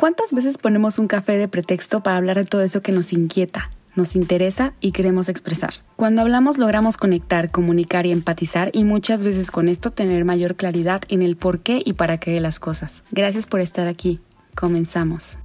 ¿Cuántas 0.00 0.32
veces 0.32 0.56
ponemos 0.56 0.98
un 0.98 1.08
café 1.08 1.36
de 1.36 1.46
pretexto 1.46 2.02
para 2.02 2.16
hablar 2.16 2.38
de 2.38 2.46
todo 2.46 2.62
eso 2.62 2.80
que 2.80 2.90
nos 2.90 3.12
inquieta, 3.12 3.68
nos 3.96 4.16
interesa 4.16 4.72
y 4.80 4.92
queremos 4.92 5.28
expresar? 5.28 5.74
Cuando 5.96 6.22
hablamos 6.22 6.56
logramos 6.56 6.96
conectar, 6.96 7.50
comunicar 7.50 8.06
y 8.06 8.12
empatizar 8.12 8.70
y 8.72 8.84
muchas 8.84 9.24
veces 9.24 9.50
con 9.50 9.68
esto 9.68 9.90
tener 9.90 10.24
mayor 10.24 10.56
claridad 10.56 11.02
en 11.08 11.20
el 11.20 11.36
por 11.36 11.60
qué 11.60 11.82
y 11.84 11.92
para 11.92 12.18
qué 12.18 12.30
de 12.30 12.40
las 12.40 12.58
cosas. 12.58 13.02
Gracias 13.10 13.44
por 13.44 13.60
estar 13.60 13.88
aquí. 13.88 14.20
Comenzamos. 14.54 15.36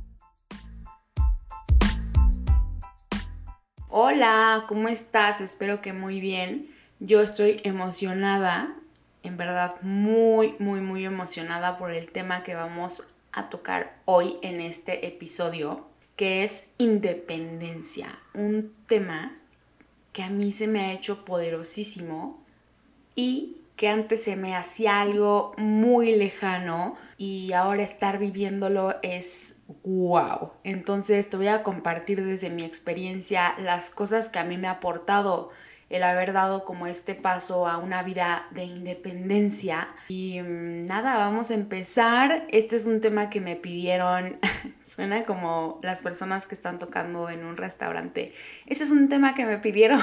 Hola, 3.90 4.64
¿cómo 4.70 4.88
estás? 4.88 5.42
Espero 5.42 5.82
que 5.82 5.92
muy 5.92 6.22
bien. 6.22 6.70
Yo 7.02 7.22
estoy 7.22 7.60
emocionada, 7.66 8.74
en 9.26 9.38
verdad 9.38 9.76
muy, 9.82 10.56
muy, 10.60 10.82
muy 10.82 11.06
emocionada 11.06 11.78
por 11.78 11.92
el 11.92 12.12
tema 12.12 12.44
que 12.44 12.56
vamos 12.56 13.14
a 13.32 13.50
tocar 13.50 13.98
hoy 14.06 14.38
en 14.42 14.62
este 14.62 15.08
episodio, 15.08 15.88
que 16.16 16.44
es 16.44 16.68
independencia, 16.78 18.20
un 18.34 18.72
tema 18.86 19.38
que 20.14 20.24
a 20.24 20.30
mí 20.30 20.52
se 20.52 20.68
me 20.68 20.80
ha 20.80 20.94
hecho 20.94 21.26
poderosísimo 21.26 22.42
y 23.16 23.58
que 23.76 23.90
antes 23.90 24.24
se 24.24 24.38
me 24.38 24.56
hacía 24.56 25.02
algo 25.02 25.54
muy 25.58 26.16
lejano 26.16 26.94
y 27.18 27.52
ahora 27.52 27.84
estar 27.84 28.18
viviéndolo 28.18 28.96
es 29.02 29.56
wow. 29.84 30.52
Entonces 30.64 31.28
te 31.30 31.36
voy 31.38 31.50
a 31.50 31.64
compartir 31.64 32.24
desde 32.24 32.50
mi 32.50 32.64
experiencia 32.64 33.56
las 33.58 33.90
cosas 33.90 34.30
que 34.30 34.40
a 34.40 34.46
mí 34.46 34.58
me 34.58 34.68
ha 34.68 34.72
aportado 34.72 35.50
el 35.90 36.04
haber 36.04 36.34
dado 36.34 36.66
como 36.66 36.88
este 36.88 37.14
paso 37.14 37.68
a 37.68 37.78
una 37.78 38.02
vida 38.04 38.48
de 38.52 38.64
independencia. 38.64 39.88
Y 40.08 40.42
mm, 40.42 40.84
nada, 40.84 41.18
vamos 41.18 41.52
a 41.52 41.54
empezar. 41.54 42.46
Este 42.50 42.76
es 42.76 42.86
un 42.86 43.02
tema 43.02 43.30
que 43.30 43.42
me 43.42 43.56
pidieron, 43.56 44.40
suena 44.80 45.24
como 45.24 45.80
las 45.84 46.02
personas 46.02 46.48
que 46.48 46.56
están 46.56 46.80
tocando 46.80 47.30
en 47.30 47.46
un 47.46 47.58
restaurante. 47.58 48.34
Ese 48.66 48.84
es 48.84 48.92
un 48.92 49.10
tema 49.10 49.34
que 49.34 49.46
me 49.46 49.58
pidieron. 49.60 50.00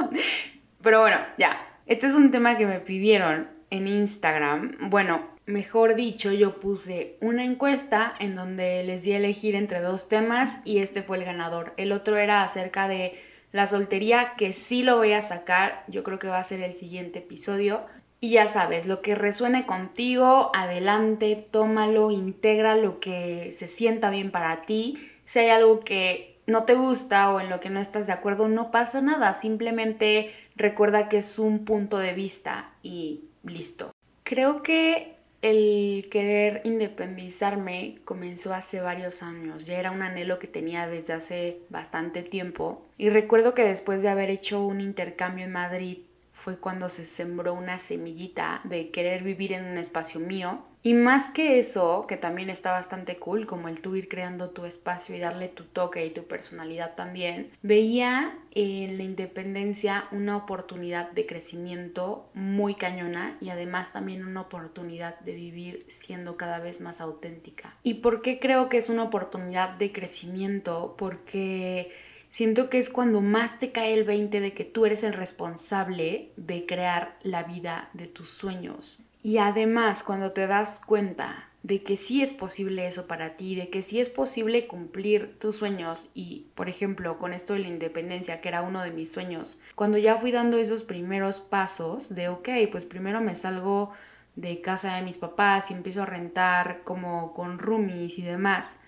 Pero 0.82 1.00
bueno, 1.00 1.18
ya, 1.36 1.58
este 1.86 2.06
es 2.06 2.14
un 2.14 2.30
tema 2.30 2.56
que 2.56 2.66
me 2.66 2.80
pidieron 2.80 3.48
en 3.70 3.86
Instagram. 3.88 4.76
Bueno, 4.90 5.28
mejor 5.46 5.94
dicho, 5.94 6.32
yo 6.32 6.60
puse 6.60 7.16
una 7.20 7.44
encuesta 7.44 8.14
en 8.18 8.34
donde 8.34 8.84
les 8.84 9.02
di 9.02 9.12
a 9.12 9.16
elegir 9.16 9.56
entre 9.56 9.80
dos 9.80 10.08
temas 10.08 10.60
y 10.64 10.78
este 10.78 11.02
fue 11.02 11.18
el 11.18 11.24
ganador. 11.24 11.74
El 11.76 11.92
otro 11.92 12.16
era 12.16 12.42
acerca 12.42 12.88
de 12.88 13.18
la 13.52 13.66
soltería, 13.66 14.34
que 14.36 14.52
sí 14.52 14.82
lo 14.82 14.96
voy 14.96 15.12
a 15.12 15.20
sacar, 15.20 15.84
yo 15.88 16.02
creo 16.02 16.18
que 16.18 16.28
va 16.28 16.38
a 16.38 16.44
ser 16.44 16.60
el 16.60 16.74
siguiente 16.74 17.20
episodio. 17.20 17.86
Y 18.20 18.32
ya 18.32 18.46
sabes, 18.48 18.86
lo 18.86 19.00
que 19.00 19.14
resuene 19.14 19.64
contigo, 19.64 20.50
adelante, 20.54 21.42
tómalo, 21.50 22.10
integra 22.10 22.76
lo 22.76 23.00
que 23.00 23.50
se 23.50 23.66
sienta 23.66 24.10
bien 24.10 24.30
para 24.30 24.62
ti. 24.62 24.98
Si 25.24 25.38
hay 25.38 25.48
algo 25.48 25.80
que 25.80 26.38
no 26.46 26.64
te 26.64 26.74
gusta 26.74 27.32
o 27.32 27.40
en 27.40 27.48
lo 27.48 27.60
que 27.60 27.70
no 27.70 27.80
estás 27.80 28.06
de 28.06 28.12
acuerdo, 28.12 28.48
no 28.48 28.70
pasa 28.70 29.00
nada. 29.00 29.32
Simplemente 29.32 30.32
recuerda 30.54 31.08
que 31.08 31.18
es 31.18 31.38
un 31.38 31.64
punto 31.64 31.98
de 31.98 32.12
vista 32.12 32.72
y 32.82 33.24
listo. 33.42 33.92
Creo 34.22 34.62
que 34.62 35.16
el 35.42 36.08
querer 36.10 36.60
independizarme 36.64 37.98
comenzó 38.04 38.52
hace 38.52 38.80
varios 38.80 39.22
años, 39.22 39.66
ya 39.66 39.78
era 39.78 39.90
un 39.90 40.02
anhelo 40.02 40.38
que 40.38 40.48
tenía 40.48 40.86
desde 40.86 41.14
hace 41.14 41.62
bastante 41.70 42.22
tiempo 42.22 42.86
y 42.98 43.08
recuerdo 43.08 43.54
que 43.54 43.64
después 43.64 44.02
de 44.02 44.10
haber 44.10 44.28
hecho 44.28 44.62
un 44.64 44.80
intercambio 44.80 45.46
en 45.46 45.52
Madrid 45.52 45.98
fue 46.32 46.58
cuando 46.58 46.88
se 46.88 47.04
sembró 47.04 47.54
una 47.54 47.78
semillita 47.78 48.60
de 48.64 48.90
querer 48.90 49.22
vivir 49.22 49.52
en 49.52 49.64
un 49.64 49.76
espacio 49.76 50.20
mío. 50.20 50.64
Y 50.82 50.94
más 50.94 51.28
que 51.28 51.58
eso, 51.58 52.06
que 52.08 52.16
también 52.16 52.48
está 52.48 52.72
bastante 52.72 53.18
cool, 53.18 53.46
como 53.46 53.68
el 53.68 53.82
tú 53.82 53.96
ir 53.96 54.08
creando 54.08 54.50
tu 54.50 54.64
espacio 54.64 55.14
y 55.14 55.20
darle 55.20 55.48
tu 55.48 55.64
toque 55.64 56.06
y 56.06 56.10
tu 56.10 56.24
personalidad 56.24 56.94
también, 56.94 57.50
veía 57.60 58.38
en 58.54 58.96
la 58.96 59.04
independencia 59.04 60.08
una 60.10 60.38
oportunidad 60.38 61.10
de 61.10 61.26
crecimiento 61.26 62.30
muy 62.32 62.74
cañona 62.74 63.36
y 63.42 63.50
además 63.50 63.92
también 63.92 64.24
una 64.24 64.40
oportunidad 64.40 65.20
de 65.20 65.34
vivir 65.34 65.84
siendo 65.88 66.38
cada 66.38 66.60
vez 66.60 66.80
más 66.80 67.02
auténtica. 67.02 67.76
¿Y 67.82 67.94
por 67.94 68.22
qué 68.22 68.38
creo 68.38 68.70
que 68.70 68.78
es 68.78 68.88
una 68.88 69.02
oportunidad 69.02 69.76
de 69.76 69.92
crecimiento? 69.92 70.94
Porque 70.96 71.92
siento 72.30 72.70
que 72.70 72.78
es 72.78 72.88
cuando 72.88 73.20
más 73.20 73.58
te 73.58 73.70
cae 73.70 73.92
el 73.92 74.04
20 74.04 74.40
de 74.40 74.54
que 74.54 74.64
tú 74.64 74.86
eres 74.86 75.02
el 75.02 75.12
responsable 75.12 76.32
de 76.36 76.64
crear 76.64 77.18
la 77.22 77.42
vida 77.42 77.90
de 77.92 78.06
tus 78.06 78.30
sueños. 78.30 79.00
Y 79.22 79.38
además, 79.38 80.02
cuando 80.02 80.32
te 80.32 80.46
das 80.46 80.80
cuenta 80.80 81.48
de 81.62 81.82
que 81.82 81.96
sí 81.96 82.22
es 82.22 82.32
posible 82.32 82.86
eso 82.86 83.06
para 83.06 83.36
ti, 83.36 83.54
de 83.54 83.68
que 83.68 83.82
sí 83.82 84.00
es 84.00 84.08
posible 84.08 84.66
cumplir 84.66 85.38
tus 85.38 85.56
sueños 85.56 86.08
y, 86.14 86.46
por 86.54 86.68
ejemplo, 86.68 87.18
con 87.18 87.34
esto 87.34 87.52
de 87.52 87.58
la 87.58 87.68
independencia, 87.68 88.40
que 88.40 88.48
era 88.48 88.62
uno 88.62 88.82
de 88.82 88.92
mis 88.92 89.12
sueños, 89.12 89.58
cuando 89.74 89.98
ya 89.98 90.16
fui 90.16 90.32
dando 90.32 90.56
esos 90.56 90.84
primeros 90.84 91.40
pasos 91.40 92.14
de, 92.14 92.28
ok, 92.28 92.48
pues 92.70 92.86
primero 92.86 93.20
me 93.20 93.34
salgo 93.34 93.90
de 94.36 94.62
casa 94.62 94.96
de 94.96 95.02
mis 95.02 95.18
papás 95.18 95.70
y 95.70 95.74
empiezo 95.74 96.02
a 96.02 96.06
rentar 96.06 96.82
como 96.84 97.34
con 97.34 97.58
roomies 97.58 98.18
y 98.18 98.22
demás, 98.22 98.78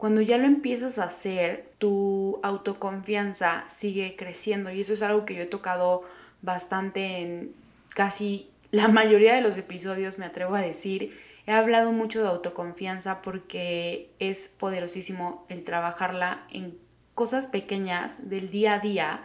cuando 0.00 0.22
ya 0.22 0.38
lo 0.38 0.46
empiezas 0.46 0.98
a 0.98 1.04
hacer, 1.04 1.74
tu 1.76 2.40
autoconfianza 2.42 3.64
sigue 3.66 4.16
creciendo. 4.16 4.70
Y 4.70 4.80
eso 4.80 4.94
es 4.94 5.02
algo 5.02 5.26
que 5.26 5.34
yo 5.34 5.42
he 5.42 5.46
tocado 5.46 6.04
bastante 6.40 7.20
en 7.20 7.52
casi 7.90 8.49
la 8.70 8.88
mayoría 8.88 9.34
de 9.34 9.40
los 9.40 9.58
episodios, 9.58 10.18
me 10.18 10.26
atrevo 10.26 10.54
a 10.54 10.60
decir. 10.60 11.16
He 11.46 11.52
hablado 11.52 11.92
mucho 11.92 12.22
de 12.22 12.28
autoconfianza 12.28 13.22
porque 13.22 14.10
es 14.18 14.48
poderosísimo 14.48 15.46
el 15.48 15.64
trabajarla 15.64 16.46
en 16.50 16.78
cosas 17.14 17.46
pequeñas 17.46 18.30
del 18.30 18.50
día 18.50 18.74
a 18.74 18.78
día, 18.78 19.22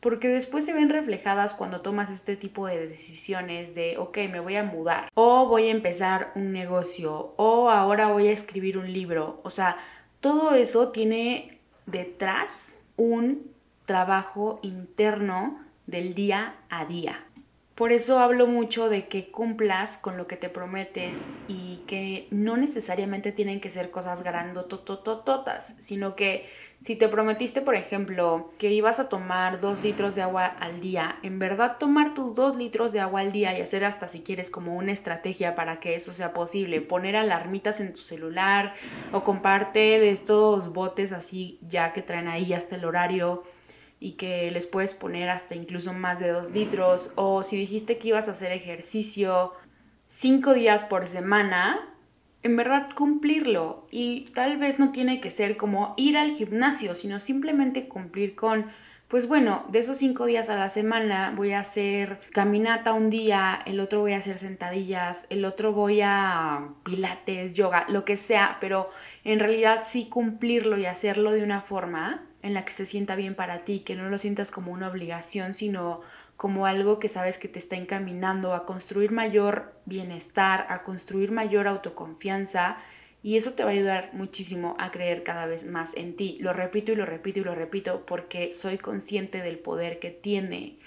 porque 0.00 0.28
después 0.28 0.64
se 0.64 0.72
ven 0.72 0.88
reflejadas 0.88 1.54
cuando 1.54 1.80
tomas 1.80 2.10
este 2.10 2.36
tipo 2.36 2.66
de 2.66 2.86
decisiones 2.86 3.74
de, 3.74 3.96
ok, 3.98 4.18
me 4.30 4.40
voy 4.40 4.56
a 4.56 4.64
mudar, 4.64 5.08
o 5.14 5.46
voy 5.46 5.68
a 5.68 5.70
empezar 5.70 6.32
un 6.34 6.52
negocio, 6.52 7.34
o 7.36 7.70
ahora 7.70 8.08
voy 8.08 8.28
a 8.28 8.32
escribir 8.32 8.78
un 8.78 8.92
libro. 8.92 9.40
O 9.44 9.50
sea, 9.50 9.76
todo 10.20 10.54
eso 10.54 10.90
tiene 10.90 11.60
detrás 11.86 12.80
un 12.96 13.50
trabajo 13.86 14.58
interno 14.62 15.64
del 15.86 16.14
día 16.14 16.56
a 16.68 16.84
día. 16.84 17.24
Por 17.78 17.92
eso 17.92 18.18
hablo 18.18 18.48
mucho 18.48 18.88
de 18.88 19.06
que 19.06 19.30
cumplas 19.30 19.98
con 19.98 20.16
lo 20.16 20.26
que 20.26 20.36
te 20.36 20.48
prometes 20.48 21.24
y 21.46 21.84
que 21.86 22.26
no 22.32 22.56
necesariamente 22.56 23.30
tienen 23.30 23.60
que 23.60 23.70
ser 23.70 23.92
cosas 23.92 24.24
grandototototas, 24.24 25.76
sino 25.78 26.16
que 26.16 26.44
si 26.80 26.96
te 26.96 27.06
prometiste, 27.06 27.60
por 27.60 27.76
ejemplo, 27.76 28.52
que 28.58 28.72
ibas 28.72 28.98
a 28.98 29.08
tomar 29.08 29.60
dos 29.60 29.84
litros 29.84 30.16
de 30.16 30.22
agua 30.22 30.46
al 30.46 30.80
día, 30.80 31.20
en 31.22 31.38
verdad 31.38 31.76
tomar 31.78 32.14
tus 32.14 32.34
dos 32.34 32.56
litros 32.56 32.92
de 32.92 32.98
agua 32.98 33.20
al 33.20 33.30
día 33.30 33.56
y 33.56 33.60
hacer 33.60 33.84
hasta 33.84 34.08
si 34.08 34.22
quieres 34.22 34.50
como 34.50 34.74
una 34.74 34.90
estrategia 34.90 35.54
para 35.54 35.78
que 35.78 35.94
eso 35.94 36.12
sea 36.12 36.32
posible, 36.32 36.80
poner 36.80 37.14
alarmitas 37.14 37.78
en 37.78 37.92
tu 37.92 38.00
celular 38.00 38.74
o 39.12 39.22
comparte 39.22 39.78
de 39.78 40.10
estos 40.10 40.72
botes 40.72 41.12
así 41.12 41.60
ya 41.62 41.92
que 41.92 42.02
traen 42.02 42.26
ahí 42.26 42.52
hasta 42.52 42.74
el 42.74 42.84
horario 42.84 43.44
y 44.00 44.12
que 44.12 44.50
les 44.50 44.66
puedes 44.66 44.94
poner 44.94 45.28
hasta 45.28 45.54
incluso 45.54 45.92
más 45.92 46.18
de 46.20 46.28
dos 46.28 46.52
litros. 46.52 47.10
O 47.16 47.42
si 47.42 47.56
dijiste 47.56 47.98
que 47.98 48.08
ibas 48.08 48.28
a 48.28 48.32
hacer 48.32 48.52
ejercicio 48.52 49.52
cinco 50.06 50.54
días 50.54 50.84
por 50.84 51.06
semana, 51.06 51.94
en 52.42 52.56
verdad 52.56 52.88
cumplirlo. 52.94 53.86
Y 53.90 54.24
tal 54.34 54.56
vez 54.56 54.78
no 54.78 54.92
tiene 54.92 55.20
que 55.20 55.30
ser 55.30 55.56
como 55.56 55.94
ir 55.96 56.16
al 56.16 56.30
gimnasio, 56.30 56.94
sino 56.94 57.18
simplemente 57.18 57.88
cumplir 57.88 58.36
con, 58.36 58.66
pues 59.08 59.26
bueno, 59.26 59.64
de 59.70 59.80
esos 59.80 59.98
cinco 59.98 60.26
días 60.26 60.48
a 60.48 60.56
la 60.56 60.68
semana 60.68 61.32
voy 61.34 61.52
a 61.52 61.60
hacer 61.60 62.20
caminata 62.32 62.92
un 62.92 63.10
día, 63.10 63.60
el 63.66 63.80
otro 63.80 64.00
voy 64.00 64.12
a 64.12 64.18
hacer 64.18 64.38
sentadillas, 64.38 65.26
el 65.30 65.44
otro 65.44 65.72
voy 65.72 66.02
a 66.02 66.68
pilates, 66.84 67.54
yoga, 67.54 67.86
lo 67.88 68.04
que 68.04 68.16
sea, 68.16 68.58
pero 68.60 68.90
en 69.24 69.40
realidad 69.40 69.80
sí 69.82 70.08
cumplirlo 70.08 70.78
y 70.78 70.86
hacerlo 70.86 71.32
de 71.32 71.42
una 71.42 71.60
forma 71.62 72.27
en 72.42 72.54
la 72.54 72.64
que 72.64 72.72
se 72.72 72.86
sienta 72.86 73.16
bien 73.16 73.34
para 73.34 73.64
ti, 73.64 73.80
que 73.80 73.96
no 73.96 74.08
lo 74.08 74.18
sientas 74.18 74.50
como 74.50 74.72
una 74.72 74.88
obligación, 74.88 75.54
sino 75.54 76.00
como 76.36 76.66
algo 76.66 76.98
que 76.98 77.08
sabes 77.08 77.36
que 77.36 77.48
te 77.48 77.58
está 77.58 77.76
encaminando 77.76 78.54
a 78.54 78.64
construir 78.64 79.10
mayor 79.10 79.72
bienestar, 79.86 80.66
a 80.68 80.84
construir 80.84 81.32
mayor 81.32 81.66
autoconfianza 81.66 82.76
y 83.22 83.36
eso 83.36 83.54
te 83.54 83.64
va 83.64 83.70
a 83.70 83.72
ayudar 83.72 84.10
muchísimo 84.12 84.74
a 84.78 84.90
creer 84.90 85.24
cada 85.24 85.46
vez 85.46 85.66
más 85.66 85.94
en 85.96 86.14
ti. 86.14 86.38
Lo 86.40 86.52
repito 86.52 86.92
y 86.92 86.96
lo 86.96 87.04
repito 87.04 87.40
y 87.40 87.44
lo 87.44 87.54
repito 87.54 88.06
porque 88.06 88.52
soy 88.52 88.78
consciente 88.78 89.42
del 89.42 89.58
poder 89.58 89.98
que 89.98 90.10
tiene. 90.10 90.78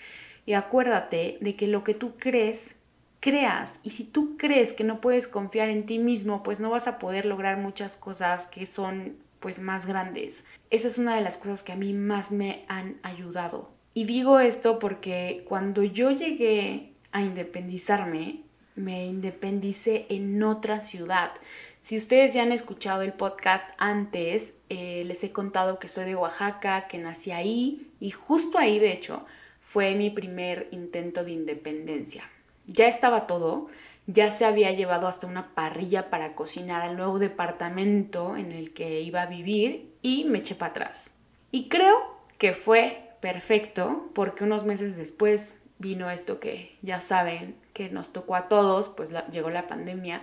Y 0.46 0.54
acuérdate 0.54 1.38
de 1.42 1.56
que 1.56 1.68
lo 1.68 1.84
que 1.84 1.94
tú 1.94 2.16
crees, 2.18 2.78
creas. 3.20 3.82
Y 3.84 3.90
si 3.90 4.06
tú 4.06 4.38
crees 4.38 4.72
que 4.72 4.86
no 4.86 5.02
puedes 5.02 5.28
confiar 5.28 5.70
en 5.70 5.86
ti 5.86 6.00
mismo, 6.00 6.44
pues 6.44 6.60
no 6.62 6.70
vas 6.70 6.88
a 6.88 6.98
poder 6.98 7.26
lograr 7.26 7.58
muchas 7.58 7.98
cosas 7.98 8.48
que 8.48 8.66
son 8.66 9.18
pues 9.42 9.60
más 9.60 9.86
grandes. 9.86 10.46
Esa 10.70 10.88
es 10.88 10.98
una 10.98 11.16
de 11.16 11.22
las 11.22 11.36
cosas 11.36 11.64
que 11.64 11.74
a 11.74 11.76
mí 11.76 11.92
más 11.92 12.32
me 12.32 12.64
han 12.70 13.00
ayudado. 13.04 13.68
Y 13.94 14.06
digo 14.06 14.40
esto 14.40 14.80
porque 14.80 15.44
cuando 15.46 15.84
yo 15.84 16.12
llegué 16.12 16.94
a 17.12 17.22
independizarme, 17.22 18.44
me 18.76 19.06
independicé 19.06 20.06
en 20.10 20.42
otra 20.44 20.80
ciudad. 20.80 21.32
Si 21.80 21.98
ustedes 21.98 22.34
ya 22.34 22.44
han 22.44 22.52
escuchado 22.52 23.02
el 23.02 23.14
podcast 23.14 23.72
antes, 23.78 24.54
eh, 24.70 25.04
les 25.06 25.24
he 25.24 25.32
contado 25.32 25.80
que 25.80 25.90
soy 25.90 26.06
de 26.06 26.16
Oaxaca, 26.16 26.88
que 26.88 27.00
nací 27.00 27.32
ahí 27.32 27.92
y 28.00 28.12
justo 28.12 28.58
ahí, 28.58 28.80
de 28.80 28.94
hecho, 28.94 29.26
fue 29.60 29.96
mi 29.96 30.10
primer 30.10 30.70
intento 30.72 31.24
de 31.24 31.32
independencia. 31.32 32.30
Ya 32.68 32.88
estaba 32.88 33.28
todo, 33.28 33.68
ya 34.08 34.32
se 34.32 34.46
había 34.46 34.72
llevado 34.72 35.08
hasta 35.08 35.28
una 35.28 35.54
parrilla 35.54 36.10
para 36.10 36.36
cocinar 36.36 36.82
al 36.82 36.98
nuevo 36.98 37.20
departamento 37.20 38.36
en 38.36 38.52
el 38.52 38.74
que 38.74 39.02
iba 39.02 39.22
a 39.22 39.28
vivir 39.28 39.94
y 40.02 40.26
me 40.26 40.40
eché 40.40 40.56
para 40.56 40.72
atrás. 40.72 41.18
Y 41.52 41.70
creo 41.70 42.20
que 42.38 42.54
fue 42.54 43.12
perfecto 43.20 44.10
porque 44.14 44.44
unos 44.44 44.64
meses 44.64 44.98
después 44.98 45.60
vino 45.78 46.10
esto 46.10 46.40
que 46.40 46.78
ya 46.82 47.00
saben 47.00 47.56
que 47.74 47.90
nos 47.90 48.14
tocó 48.14 48.36
a 48.36 48.48
todos, 48.48 48.90
pues 48.90 49.12
llegó 49.32 49.50
la 49.50 49.68
pandemia 49.68 50.22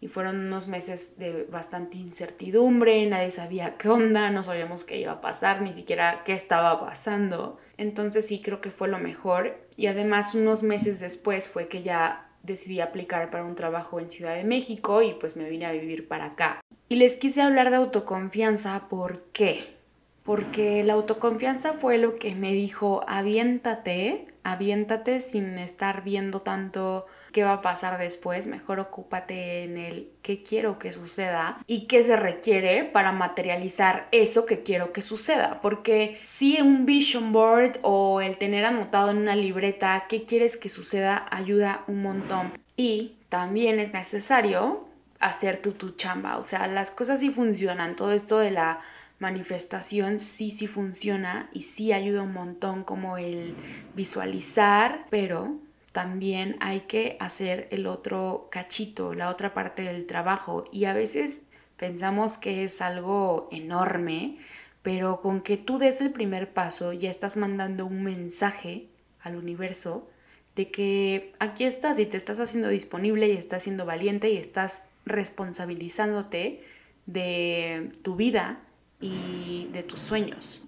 y 0.00 0.08
fueron 0.08 0.46
unos 0.46 0.66
meses 0.66 1.16
de 1.18 1.44
bastante 1.44 1.96
incertidumbre, 1.96 3.06
nadie 3.06 3.30
sabía 3.30 3.76
qué 3.76 3.88
onda, 3.88 4.30
no 4.30 4.42
sabíamos 4.42 4.82
qué 4.82 4.98
iba 4.98 5.12
a 5.12 5.20
pasar, 5.20 5.62
ni 5.62 5.72
siquiera 5.72 6.24
qué 6.24 6.32
estaba 6.32 6.80
pasando. 6.80 7.58
Entonces 7.76 8.26
sí 8.26 8.42
creo 8.42 8.60
que 8.60 8.72
fue 8.72 8.88
lo 8.88 8.98
mejor 8.98 9.64
y 9.76 9.86
además 9.86 10.34
unos 10.34 10.64
meses 10.64 10.98
después 10.98 11.48
fue 11.48 11.68
que 11.68 11.84
ya 11.84 12.31
decidí 12.42 12.80
aplicar 12.80 13.30
para 13.30 13.44
un 13.44 13.54
trabajo 13.54 14.00
en 14.00 14.10
Ciudad 14.10 14.34
de 14.34 14.44
México 14.44 15.02
y 15.02 15.14
pues 15.14 15.36
me 15.36 15.48
vine 15.48 15.66
a 15.66 15.72
vivir 15.72 16.08
para 16.08 16.26
acá. 16.26 16.60
Y 16.88 16.96
les 16.96 17.16
quise 17.16 17.42
hablar 17.42 17.70
de 17.70 17.76
autoconfianza, 17.76 18.88
¿por 18.88 19.22
qué? 19.32 19.76
Porque 20.22 20.84
la 20.84 20.92
autoconfianza 20.92 21.72
fue 21.72 21.98
lo 21.98 22.16
que 22.16 22.34
me 22.34 22.52
dijo, 22.52 23.02
aviéntate, 23.08 24.26
aviéntate 24.44 25.20
sin 25.20 25.58
estar 25.58 26.04
viendo 26.04 26.40
tanto 26.40 27.06
qué 27.32 27.42
va 27.42 27.54
a 27.54 27.60
pasar 27.60 27.98
después, 27.98 28.46
mejor 28.46 28.78
ocúpate 28.78 29.64
en 29.64 29.76
el 29.76 30.10
qué 30.22 30.42
quiero 30.42 30.78
que 30.78 30.92
suceda 30.92 31.58
y 31.66 31.86
qué 31.86 32.02
se 32.04 32.16
requiere 32.16 32.84
para 32.84 33.12
materializar 33.12 34.06
eso 34.12 34.46
que 34.46 34.62
quiero 34.62 34.92
que 34.92 35.02
suceda. 35.02 35.58
Porque 35.60 36.20
si 36.22 36.60
un 36.60 36.86
vision 36.86 37.32
board 37.32 37.78
o 37.82 38.20
el 38.20 38.38
tener 38.38 38.64
anotado 38.64 39.10
en 39.10 39.16
una 39.16 39.34
libreta 39.34 40.06
qué 40.08 40.24
quieres 40.24 40.56
que 40.56 40.68
suceda 40.68 41.26
ayuda 41.30 41.84
un 41.88 42.02
montón. 42.02 42.52
Y 42.76 43.16
también 43.28 43.80
es 43.80 43.92
necesario 43.92 44.86
hacer 45.18 45.62
tu, 45.62 45.72
tu 45.72 45.90
chamba, 45.90 46.36
o 46.36 46.42
sea, 46.42 46.66
las 46.66 46.90
cosas 46.90 47.20
sí 47.20 47.30
funcionan, 47.30 47.94
todo 47.94 48.12
esto 48.12 48.38
de 48.38 48.50
la 48.50 48.80
manifestación 49.20 50.18
sí, 50.18 50.50
sí 50.50 50.66
funciona 50.66 51.48
y 51.52 51.62
sí 51.62 51.92
ayuda 51.92 52.22
un 52.22 52.32
montón 52.32 52.82
como 52.82 53.18
el 53.18 53.54
visualizar, 53.94 55.06
pero 55.10 55.58
también 55.92 56.56
hay 56.60 56.80
que 56.80 57.16
hacer 57.20 57.68
el 57.70 57.86
otro 57.86 58.48
cachito, 58.50 59.14
la 59.14 59.28
otra 59.28 59.54
parte 59.54 59.82
del 59.82 60.06
trabajo. 60.06 60.64
Y 60.72 60.86
a 60.86 60.94
veces 60.94 61.42
pensamos 61.76 62.38
que 62.38 62.64
es 62.64 62.80
algo 62.80 63.48
enorme, 63.52 64.38
pero 64.82 65.20
con 65.20 65.42
que 65.42 65.58
tú 65.58 65.78
des 65.78 66.00
el 66.00 66.10
primer 66.10 66.52
paso 66.52 66.92
ya 66.92 67.10
estás 67.10 67.36
mandando 67.36 67.86
un 67.86 68.02
mensaje 68.02 68.88
al 69.20 69.36
universo 69.36 70.08
de 70.56 70.70
que 70.70 71.32
aquí 71.38 71.64
estás 71.64 71.98
y 71.98 72.06
te 72.06 72.16
estás 72.16 72.40
haciendo 72.40 72.68
disponible 72.68 73.28
y 73.28 73.32
estás 73.32 73.62
siendo 73.62 73.86
valiente 73.86 74.30
y 74.30 74.36
estás 74.36 74.84
responsabilizándote 75.04 76.62
de 77.06 77.90
tu 78.02 78.16
vida 78.16 78.60
y 79.00 79.68
de 79.72 79.82
tus 79.82 79.98
sueños. 79.98 80.61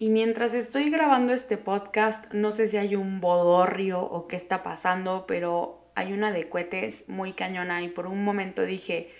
Y 0.00 0.10
mientras 0.10 0.54
estoy 0.54 0.90
grabando 0.90 1.32
este 1.32 1.58
podcast, 1.58 2.32
no 2.32 2.52
sé 2.52 2.68
si 2.68 2.76
hay 2.76 2.94
un 2.94 3.20
bodorrio 3.20 4.00
o 4.00 4.28
qué 4.28 4.36
está 4.36 4.62
pasando, 4.62 5.26
pero 5.26 5.90
hay 5.96 6.12
una 6.12 6.30
de 6.30 6.48
cohetes 6.48 7.08
muy 7.08 7.32
cañona 7.32 7.82
y 7.82 7.88
por 7.88 8.06
un 8.06 8.22
momento 8.22 8.62
dije, 8.62 9.12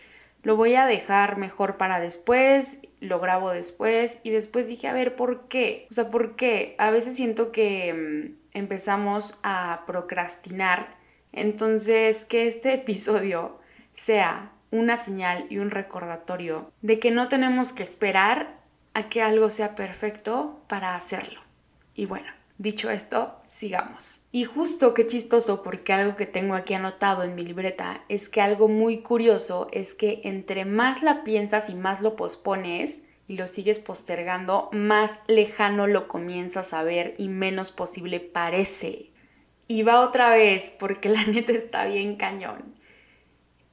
lo 0.44 0.54
voy 0.54 0.76
a 0.76 0.86
dejar 0.86 1.36
mejor 1.36 1.78
para 1.78 1.98
después, 1.98 2.78
lo 3.00 3.18
grabo 3.18 3.50
después 3.50 4.20
y 4.22 4.30
después 4.30 4.68
dije, 4.68 4.86
a 4.86 4.92
ver, 4.92 5.16
¿por 5.16 5.48
qué? 5.48 5.88
O 5.90 5.94
sea, 5.94 6.08
¿por 6.08 6.36
qué? 6.36 6.76
A 6.78 6.92
veces 6.92 7.16
siento 7.16 7.50
que 7.50 7.92
mm, 7.92 8.56
empezamos 8.56 9.36
a 9.42 9.82
procrastinar, 9.84 10.96
entonces 11.32 12.24
que 12.24 12.46
este 12.46 12.72
episodio 12.74 13.58
sea 13.90 14.52
una 14.70 14.96
señal 14.96 15.46
y 15.50 15.58
un 15.58 15.70
recordatorio 15.70 16.70
de 16.82 17.00
que 17.00 17.10
no 17.10 17.26
tenemos 17.26 17.72
que 17.72 17.82
esperar 17.82 18.57
a 18.98 19.08
que 19.08 19.22
algo 19.22 19.48
sea 19.48 19.74
perfecto 19.74 20.60
para 20.66 20.94
hacerlo. 20.94 21.40
Y 21.94 22.06
bueno, 22.06 22.26
dicho 22.58 22.90
esto, 22.90 23.40
sigamos. 23.44 24.20
Y 24.32 24.44
justo 24.44 24.92
qué 24.92 25.06
chistoso, 25.06 25.62
porque 25.62 25.92
algo 25.92 26.14
que 26.14 26.26
tengo 26.26 26.54
aquí 26.54 26.74
anotado 26.74 27.22
en 27.22 27.34
mi 27.34 27.42
libreta 27.42 28.02
es 28.08 28.28
que 28.28 28.40
algo 28.40 28.68
muy 28.68 28.98
curioso 28.98 29.68
es 29.72 29.94
que 29.94 30.20
entre 30.24 30.64
más 30.64 31.02
la 31.02 31.24
piensas 31.24 31.70
y 31.70 31.74
más 31.74 32.02
lo 32.02 32.16
pospones, 32.16 33.02
y 33.28 33.36
lo 33.36 33.46
sigues 33.46 33.78
postergando, 33.78 34.70
más 34.72 35.20
lejano 35.26 35.86
lo 35.86 36.08
comienzas 36.08 36.72
a 36.72 36.82
ver 36.82 37.12
y 37.18 37.28
menos 37.28 37.72
posible 37.72 38.20
parece. 38.20 39.10
Y 39.66 39.82
va 39.82 40.00
otra 40.00 40.30
vez, 40.30 40.74
porque 40.76 41.10
la 41.10 41.22
neta 41.26 41.52
está 41.52 41.84
bien 41.84 42.16
cañón. 42.16 42.77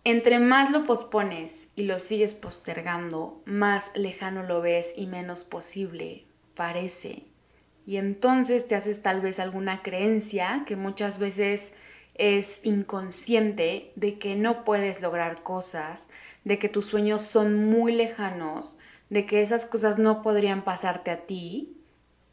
Entre 0.07 0.37
más 0.37 0.69
lo 0.69 0.83
pospones 0.83 1.67
y 1.75 1.83
lo 1.85 1.97
sigues 1.97 2.35
postergando, 2.35 3.41
más 3.45 3.91
lejano 3.95 4.43
lo 4.43 4.61
ves 4.61 4.93
y 4.95 5.07
menos 5.07 5.43
posible 5.43 6.25
parece. 6.53 7.23
Y 7.87 7.97
entonces 7.97 8.67
te 8.67 8.75
haces 8.75 9.01
tal 9.01 9.19
vez 9.19 9.39
alguna 9.39 9.81
creencia 9.81 10.63
que 10.67 10.75
muchas 10.75 11.17
veces 11.17 11.73
es 12.13 12.61
inconsciente 12.63 13.91
de 13.95 14.19
que 14.19 14.35
no 14.35 14.63
puedes 14.63 15.01
lograr 15.01 15.41
cosas, 15.41 16.07
de 16.43 16.59
que 16.59 16.69
tus 16.69 16.85
sueños 16.85 17.21
son 17.21 17.65
muy 17.65 17.91
lejanos, 17.91 18.77
de 19.09 19.25
que 19.25 19.41
esas 19.41 19.65
cosas 19.65 19.97
no 19.97 20.21
podrían 20.21 20.63
pasarte 20.63 21.09
a 21.09 21.25
ti. 21.25 21.77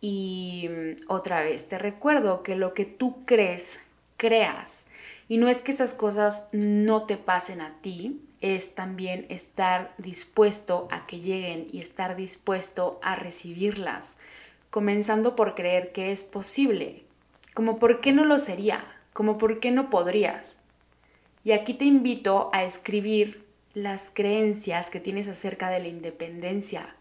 Y 0.03 0.69
mm, 0.69 1.11
otra 1.11 1.43
vez, 1.43 1.67
te 1.69 1.79
recuerdo 1.79 2.43
que 2.43 2.55
lo 2.55 2.75
que 2.75 2.85
tú 2.85 3.25
crees, 3.25 3.81
creas. 4.19 4.85
Y 5.33 5.39
no 5.39 5.49
es 5.49 5.63
que 5.63 5.73
esas 5.73 5.95
cosas 5.95 6.51
no 6.53 7.07
te 7.07 7.17
pasen 7.17 7.63
a 7.63 7.81
ti, 7.81 8.21
es 8.43 8.75
también 8.75 9.25
estar 9.31 9.95
dispuesto 9.97 10.89
a 10.91 11.07
que 11.07 11.21
lleguen 11.21 11.69
y 11.73 11.81
estar 11.81 12.17
dispuesto 12.17 13.01
a 13.03 13.15
recibirlas, 13.15 14.19
comenzando 14.69 15.35
por 15.35 15.55
creer 15.55 15.91
que 15.93 16.13
es 16.13 16.23
posible, 16.23 17.05
como 17.55 17.79
por 17.79 18.03
qué 18.03 18.13
no 18.13 18.27
lo 18.27 18.39
sería, 18.39 18.85
como 19.15 19.39
por 19.39 19.59
qué 19.59 19.71
no 19.71 19.89
podrías. 19.89 20.65
Y 21.45 21.53
aquí 21.53 21.73
te 21.73 21.87
invito 21.87 22.51
a 22.53 22.65
escribir 22.65 23.43
las 23.73 24.11
creencias 24.13 24.91
que 24.91 25.01
tienes 25.01 25.29
acerca 25.29 25.71
de 25.71 25.81
la 25.81 25.89
independencia, 25.89 26.95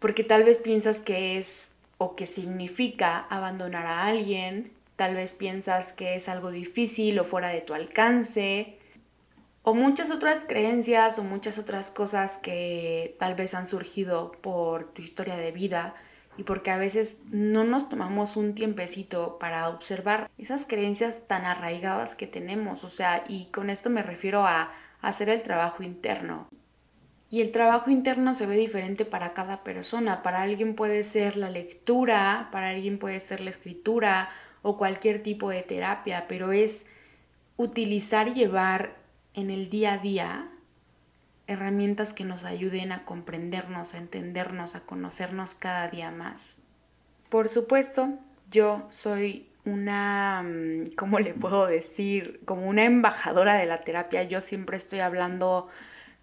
porque 0.00 0.24
tal 0.24 0.42
vez 0.42 0.58
piensas 0.58 1.00
que 1.00 1.38
es 1.38 1.70
o 1.98 2.16
que 2.16 2.26
significa 2.26 3.20
abandonar 3.30 3.86
a 3.86 4.06
alguien, 4.06 4.72
tal 4.96 5.14
vez 5.14 5.32
piensas 5.32 5.92
que 5.92 6.14
es 6.14 6.28
algo 6.28 6.50
difícil 6.50 7.18
o 7.18 7.24
fuera 7.24 7.48
de 7.48 7.60
tu 7.60 7.74
alcance, 7.74 8.78
o 9.62 9.74
muchas 9.74 10.10
otras 10.10 10.44
creencias 10.44 11.18
o 11.18 11.24
muchas 11.24 11.58
otras 11.58 11.90
cosas 11.90 12.36
que 12.38 13.16
tal 13.18 13.34
vez 13.34 13.54
han 13.54 13.66
surgido 13.66 14.32
por 14.32 14.92
tu 14.92 15.02
historia 15.02 15.36
de 15.36 15.52
vida 15.52 15.94
y 16.36 16.44
porque 16.44 16.70
a 16.70 16.76
veces 16.76 17.18
no 17.30 17.62
nos 17.64 17.88
tomamos 17.88 18.36
un 18.36 18.54
tiempecito 18.54 19.38
para 19.38 19.68
observar 19.68 20.30
esas 20.38 20.64
creencias 20.64 21.26
tan 21.26 21.44
arraigadas 21.44 22.14
que 22.14 22.26
tenemos, 22.26 22.84
o 22.84 22.88
sea, 22.88 23.22
y 23.28 23.46
con 23.46 23.70
esto 23.70 23.90
me 23.90 24.02
refiero 24.02 24.46
a 24.46 24.70
hacer 25.00 25.28
el 25.28 25.42
trabajo 25.42 25.82
interno. 25.82 26.48
Y 27.28 27.40
el 27.40 27.50
trabajo 27.50 27.90
interno 27.90 28.34
se 28.34 28.46
ve 28.46 28.56
diferente 28.56 29.06
para 29.06 29.32
cada 29.32 29.64
persona. 29.64 30.22
Para 30.22 30.42
alguien 30.42 30.74
puede 30.74 31.02
ser 31.02 31.38
la 31.38 31.48
lectura, 31.48 32.50
para 32.52 32.68
alguien 32.68 32.98
puede 32.98 33.20
ser 33.20 33.40
la 33.40 33.48
escritura 33.48 34.28
o 34.62 34.76
cualquier 34.76 35.22
tipo 35.22 35.50
de 35.50 35.62
terapia, 35.62 36.26
pero 36.28 36.52
es 36.52 36.86
utilizar 37.56 38.28
y 38.28 38.34
llevar 38.34 38.96
en 39.34 39.50
el 39.50 39.68
día 39.70 39.94
a 39.94 39.98
día 39.98 40.48
herramientas 41.46 42.12
que 42.12 42.24
nos 42.24 42.44
ayuden 42.44 42.92
a 42.92 43.04
comprendernos, 43.04 43.94
a 43.94 43.98
entendernos, 43.98 44.74
a 44.74 44.80
conocernos 44.80 45.54
cada 45.54 45.88
día 45.88 46.10
más. 46.10 46.60
Por 47.28 47.48
supuesto, 47.48 48.18
yo 48.50 48.86
soy 48.88 49.48
una, 49.64 50.42
mm, 50.42 50.94
¿cómo 50.96 51.18
le 51.18 51.34
puedo 51.34 51.66
decir? 51.66 52.40
Como 52.44 52.68
una 52.68 52.84
embajadora 52.84 53.54
de 53.54 53.66
la 53.66 53.78
terapia. 53.78 54.22
Yo 54.24 54.40
siempre 54.40 54.76
estoy 54.76 55.00
hablando 55.00 55.68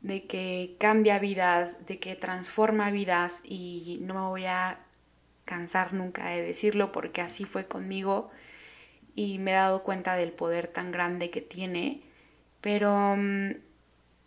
de 0.01 0.25
que 0.27 0.75
cambia 0.79 1.19
vidas, 1.19 1.85
de 1.85 1.99
que 1.99 2.15
transforma 2.15 2.91
vidas 2.91 3.41
y 3.43 3.99
no 4.01 4.13
me 4.13 4.21
voy 4.21 4.45
a 4.45 4.79
cansar 5.49 5.93
nunca 5.93 6.27
de 6.27 6.43
decirlo 6.43 6.91
porque 6.91 7.21
así 7.21 7.43
fue 7.43 7.65
conmigo 7.65 8.29
y 9.15 9.39
me 9.39 9.49
he 9.49 9.55
dado 9.55 9.81
cuenta 9.81 10.15
del 10.15 10.31
poder 10.31 10.67
tan 10.67 10.91
grande 10.91 11.31
que 11.31 11.41
tiene, 11.41 12.03
pero 12.61 13.15
mm, 13.17 13.55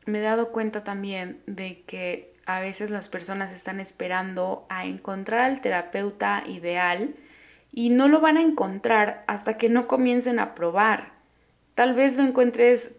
me 0.06 0.18
he 0.18 0.20
dado 0.20 0.50
cuenta 0.50 0.82
también 0.82 1.40
de 1.46 1.82
que 1.82 2.34
a 2.44 2.58
veces 2.58 2.90
las 2.90 3.08
personas 3.08 3.52
están 3.52 3.78
esperando 3.78 4.66
a 4.68 4.84
encontrar 4.84 5.42
al 5.42 5.60
terapeuta 5.60 6.42
ideal 6.48 7.14
y 7.70 7.90
no 7.90 8.08
lo 8.08 8.20
van 8.20 8.36
a 8.36 8.42
encontrar 8.42 9.22
hasta 9.28 9.56
que 9.56 9.68
no 9.68 9.86
comiencen 9.86 10.40
a 10.40 10.56
probar. 10.56 11.12
Tal 11.76 11.94
vez 11.94 12.16
lo 12.16 12.24
encuentres 12.24 12.96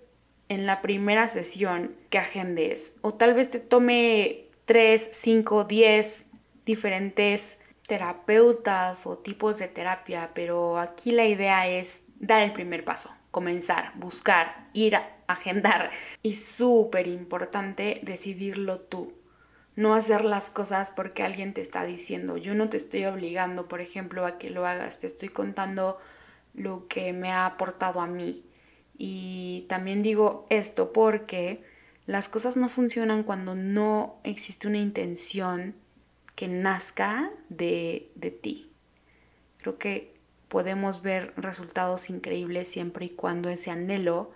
en 0.48 0.66
la 0.66 0.82
primera 0.82 1.28
sesión 1.28 1.94
que 2.10 2.20
agendes. 2.20 2.96
O 3.02 3.14
tal 3.14 3.34
vez 3.34 3.50
te 3.50 3.60
tome 3.60 4.46
3, 4.64 5.10
5, 5.12 5.66
10 5.66 6.28
diferentes 6.66 7.60
terapeutas 7.88 9.06
o 9.06 9.18
tipos 9.18 9.60
de 9.60 9.68
terapia, 9.68 10.32
pero 10.34 10.80
aquí 10.80 11.12
la 11.12 11.26
idea 11.26 11.68
es 11.68 12.04
dar 12.20 12.40
el 12.40 12.54
primer 12.54 12.86
paso, 12.86 13.14
comenzar, 13.32 13.94
buscar, 13.96 14.70
ir 14.74 14.96
a 14.96 15.18
agendar. 15.28 15.92
Y 16.24 16.36
súper 16.36 17.08
importante 17.08 18.00
decidirlo 18.04 18.80
tú. 18.80 19.14
No 19.76 19.96
hacer 19.96 20.24
las 20.24 20.50
cosas 20.50 20.92
porque 20.92 21.24
alguien 21.24 21.54
te 21.54 21.62
está 21.62 21.84
diciendo. 21.84 22.38
Yo 22.38 22.54
no 22.54 22.70
te 22.70 22.78
estoy 22.78 23.06
obligando, 23.06 23.68
por 23.68 23.82
ejemplo, 23.82 24.26
a 24.26 24.38
que 24.38 24.52
lo 24.52 24.68
hagas. 24.68 25.00
Te 25.00 25.08
estoy 25.08 25.30
contando 25.30 25.98
lo 26.54 26.88
que 26.88 27.12
me 27.12 27.32
ha 27.32 27.48
aportado 27.48 28.00
a 28.00 28.08
mí. 28.08 28.46
Y 28.98 29.66
también 29.68 30.04
digo 30.04 30.46
esto 30.50 30.94
porque 30.94 31.64
las 32.06 32.30
cosas 32.30 32.56
no 32.56 32.70
funcionan 32.70 33.24
cuando 33.24 33.56
no 33.56 34.20
existe 34.24 34.68
una 34.68 34.78
intención 34.78 35.76
que 36.36 36.48
nazca 36.48 37.32
de, 37.50 38.12
de 38.16 38.32
ti. 38.32 38.72
Creo 39.58 39.78
que 39.78 40.14
podemos 40.48 41.02
ver 41.02 41.34
resultados 41.38 42.10
increíbles 42.10 42.68
siempre 42.68 43.06
y 43.06 43.10
cuando 43.10 43.50
ese 43.50 43.72
anhelo 43.72 44.32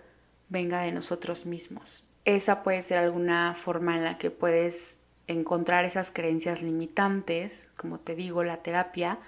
venga 0.48 0.80
de 0.80 0.92
nosotros 0.92 1.46
mismos. 1.46 2.04
Esa 2.24 2.62
puede 2.62 2.82
ser 2.82 2.98
alguna 2.98 3.54
forma 3.54 3.96
en 3.96 4.04
la 4.04 4.18
que 4.18 4.30
puedes 4.30 4.98
encontrar 5.28 5.84
esas 5.84 6.10
creencias 6.10 6.62
limitantes, 6.62 7.70
como 7.76 8.00
te 8.00 8.14
digo, 8.14 8.42
la 8.42 8.62
terapia. 8.62 9.18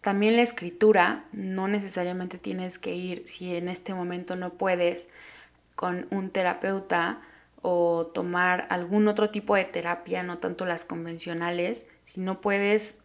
También 0.00 0.36
la 0.36 0.42
escritura, 0.42 1.26
no 1.32 1.68
necesariamente 1.68 2.38
tienes 2.38 2.78
que 2.78 2.94
ir, 2.94 3.24
si 3.26 3.56
en 3.56 3.68
este 3.68 3.92
momento 3.92 4.36
no 4.36 4.54
puedes, 4.54 5.10
con 5.74 6.06
un 6.10 6.30
terapeuta 6.30 7.20
o 7.62 8.06
tomar 8.06 8.66
algún 8.70 9.08
otro 9.08 9.30
tipo 9.30 9.56
de 9.56 9.64
terapia, 9.64 10.22
no 10.22 10.38
tanto 10.38 10.64
las 10.66 10.84
convencionales, 10.84 11.86
si 12.04 12.20
no 12.20 12.40
puedes 12.40 13.00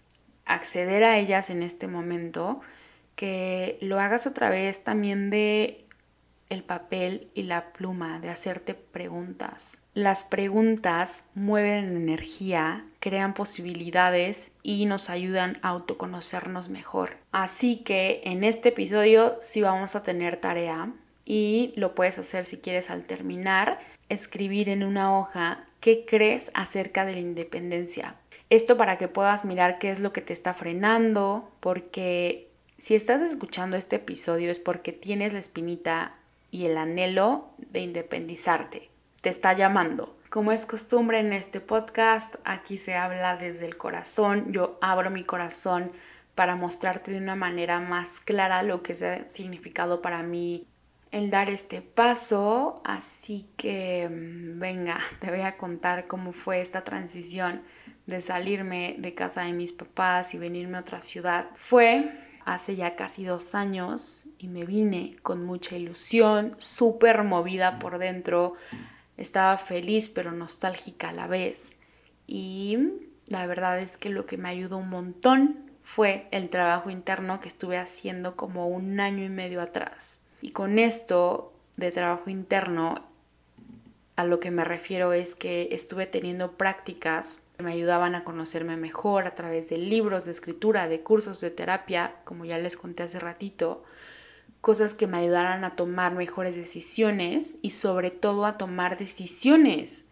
acceder 0.45 1.03
a 1.03 1.17
ellas 1.17 1.49
en 1.49 1.63
este 1.63 1.87
momento, 1.87 2.61
que 3.15 3.77
lo 3.81 3.99
hagas 3.99 4.27
a 4.27 4.33
través 4.33 4.83
también 4.83 5.29
de 5.29 5.85
el 6.49 6.63
papel 6.63 7.29
y 7.33 7.43
la 7.43 7.73
pluma, 7.73 8.19
de 8.19 8.29
hacerte 8.29 8.73
preguntas. 8.75 9.79
Las 9.93 10.23
preguntas 10.23 11.23
mueven 11.35 11.95
energía, 11.95 12.85
crean 12.99 13.33
posibilidades 13.33 14.51
y 14.63 14.85
nos 14.85 15.09
ayudan 15.09 15.59
a 15.61 15.69
autoconocernos 15.69 16.69
mejor. 16.69 17.17
Así 17.31 17.77
que 17.77 18.21
en 18.23 18.43
este 18.43 18.69
episodio 18.69 19.37
sí 19.39 19.61
vamos 19.61 19.95
a 19.95 20.01
tener 20.01 20.37
tarea 20.37 20.91
y 21.25 21.73
lo 21.75 21.95
puedes 21.95 22.17
hacer 22.19 22.45
si 22.45 22.57
quieres 22.57 22.89
al 22.89 23.03
terminar, 23.03 23.79
escribir 24.09 24.69
en 24.69 24.83
una 24.83 25.17
hoja 25.17 25.65
qué 25.79 26.05
crees 26.05 26.51
acerca 26.53 27.05
de 27.05 27.13
la 27.13 27.19
independencia. 27.19 28.15
Esto 28.49 28.77
para 28.77 28.97
que 28.97 29.07
puedas 29.07 29.45
mirar 29.45 29.79
qué 29.79 29.89
es 29.89 29.99
lo 29.99 30.13
que 30.13 30.21
te 30.21 30.33
está 30.33 30.53
frenando, 30.53 31.51
porque 31.59 32.49
si 32.77 32.95
estás 32.95 33.21
escuchando 33.21 33.77
este 33.77 33.95
episodio 33.97 34.51
es 34.51 34.59
porque 34.59 34.91
tienes 34.91 35.33
la 35.33 35.39
espinita 35.39 36.15
y 36.51 36.65
el 36.65 36.77
anhelo 36.77 37.49
de 37.57 37.81
independizarte. 37.81 38.89
Te 39.21 39.29
está 39.29 39.53
llamando. 39.53 40.15
Como 40.29 40.51
es 40.51 40.65
costumbre 40.65 41.19
en 41.19 41.33
este 41.33 41.61
podcast, 41.61 42.35
aquí 42.43 42.77
se 42.77 42.95
habla 42.95 43.37
desde 43.37 43.65
el 43.65 43.77
corazón. 43.77 44.51
Yo 44.51 44.77
abro 44.81 45.09
mi 45.11 45.23
corazón 45.23 45.91
para 46.35 46.55
mostrarte 46.55 47.11
de 47.11 47.19
una 47.19 47.35
manera 47.35 47.79
más 47.79 48.19
clara 48.19 48.63
lo 48.63 48.83
que 48.83 48.93
ha 48.93 49.27
significado 49.29 50.01
para 50.01 50.23
mí 50.23 50.67
el 51.13 51.29
dar 51.29 51.49
este 51.49 51.81
paso. 51.81 52.81
Así 52.83 53.47
que 53.55 54.09
mm, 54.09 54.59
venga, 54.59 54.99
te 55.19 55.29
voy 55.29 55.41
a 55.41 55.55
contar 55.57 56.07
cómo 56.07 56.33
fue 56.33 56.59
esta 56.59 56.83
transición 56.83 57.61
de 58.07 58.19
salirme 58.19 58.97
de 58.99 59.13
casa 59.13 59.43
de 59.43 59.53
mis 59.53 59.71
papás 59.71 60.33
y 60.33 60.37
venirme 60.37 60.77
a 60.77 60.81
otra 60.81 60.99
ciudad. 60.99 61.47
Fue 61.53 62.11
hace 62.43 62.75
ya 62.75 62.97
casi 62.97 63.23
dos 63.23 63.55
años 63.55 64.25
y 64.37 64.49
me 64.49 64.65
vine 64.65 65.15
con 65.21 65.45
mucha 65.45 65.77
ilusión, 65.77 66.55
súper 66.57 67.23
movida 67.23 67.79
por 67.79 67.99
dentro. 67.99 68.55
Estaba 69.15 69.57
feliz 69.57 70.09
pero 70.09 70.31
nostálgica 70.31 71.09
a 71.09 71.13
la 71.13 71.27
vez. 71.27 71.77
Y 72.27 72.77
la 73.27 73.45
verdad 73.45 73.79
es 73.79 73.97
que 73.97 74.09
lo 74.09 74.25
que 74.25 74.37
me 74.37 74.49
ayudó 74.49 74.77
un 74.77 74.89
montón 74.89 75.71
fue 75.83 76.27
el 76.31 76.49
trabajo 76.49 76.89
interno 76.89 77.39
que 77.39 77.47
estuve 77.47 77.77
haciendo 77.77 78.35
como 78.35 78.67
un 78.67 78.99
año 78.99 79.23
y 79.23 79.29
medio 79.29 79.61
atrás. 79.61 80.22
Y 80.43 80.51
con 80.51 80.77
esto 80.77 81.53
de 81.77 81.89
trabajo 81.89 82.29
interno, 82.29 82.95
a 84.17 84.25
lo 84.25 84.41
que 84.41 84.51
me 84.51 84.65
refiero 84.65 85.13
es 85.13 85.35
que 85.35 85.69
estuve 85.71 86.05
teniendo 86.05 86.51
prácticas 86.51 87.43
me 87.59 87.71
ayudaban 87.71 88.13
a 88.13 88.25
conocerme 88.25 88.75
mejor 88.75 89.25
a 89.25 89.35
través 89.35 89.69
de 89.69 89.77
libros 89.77 90.25
de 90.25 90.31
escritura, 90.31 90.89
de 90.89 91.01
cursos 91.01 91.39
de 91.39 91.49
terapia, 91.49 92.15
como 92.25 92.43
ya 92.43 92.57
les 92.57 92.75
conté 92.75 93.03
hace 93.03 93.19
ratito, 93.19 93.85
cosas 94.59 94.93
que 94.93 95.07
me 95.07 95.17
ayudaran 95.17 95.63
a 95.63 95.77
tomar 95.77 96.13
mejores 96.13 96.57
decisiones 96.57 97.57
y 97.61 97.69
sobre 97.69 98.11
todo 98.11 98.45
a 98.45 98.57
tomar 98.57 98.97
decisiones. 98.97 100.03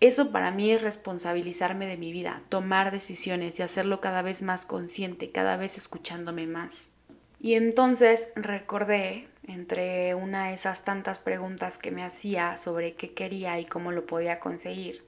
Eso 0.00 0.32
para 0.32 0.50
mí 0.50 0.72
es 0.72 0.82
responsabilizarme 0.82 1.86
de 1.86 1.96
mi 1.96 2.10
vida, 2.10 2.42
tomar 2.48 2.90
decisiones 2.90 3.60
y 3.60 3.62
hacerlo 3.62 4.00
cada 4.00 4.22
vez 4.22 4.42
más 4.42 4.66
consciente, 4.66 5.30
cada 5.30 5.56
vez 5.56 5.76
escuchándome 5.76 6.48
más. 6.48 6.96
Y 7.40 7.54
entonces 7.54 8.30
recordé, 8.34 9.28
entre 9.46 10.14
una 10.14 10.48
de 10.48 10.54
esas 10.54 10.84
tantas 10.84 11.18
preguntas 11.18 11.78
que 11.78 11.90
me 11.90 12.02
hacía 12.02 12.56
sobre 12.56 12.94
qué 12.94 13.12
quería 13.12 13.58
y 13.60 13.64
cómo 13.64 13.92
lo 13.92 14.06
podía 14.06 14.40
conseguir, 14.40 15.04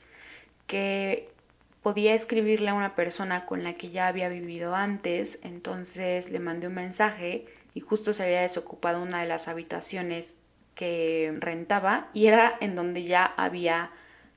que 0.67 1.31
podía 1.83 2.15
escribirle 2.15 2.71
a 2.71 2.75
una 2.75 2.95
persona 2.95 3.47
con 3.47 3.63
la 3.63 3.75
que 3.75 3.91
ya 3.91 4.09
había 4.09 4.29
vivido 4.29 4.75
antes, 4.75 5.39
entonces 5.43 6.31
le 6.31 6.41
mandé 6.41 6.67
un 6.67 6.75
mensaje 6.75 7.47
y 7.75 7.81
justo 7.81 8.13
se 8.13 8.25
había 8.25 8.41
desocupado 8.41 9.03
una 9.03 9.21
de 9.21 9.29
las 9.29 9.49
habitaciones 9.49 10.37
que 10.75 11.35
rentaba 11.39 12.11
y 12.13 12.27
era 12.27 12.57
en 12.61 12.75
donde 12.75 13.05
ya 13.05 13.25
había 13.25 13.91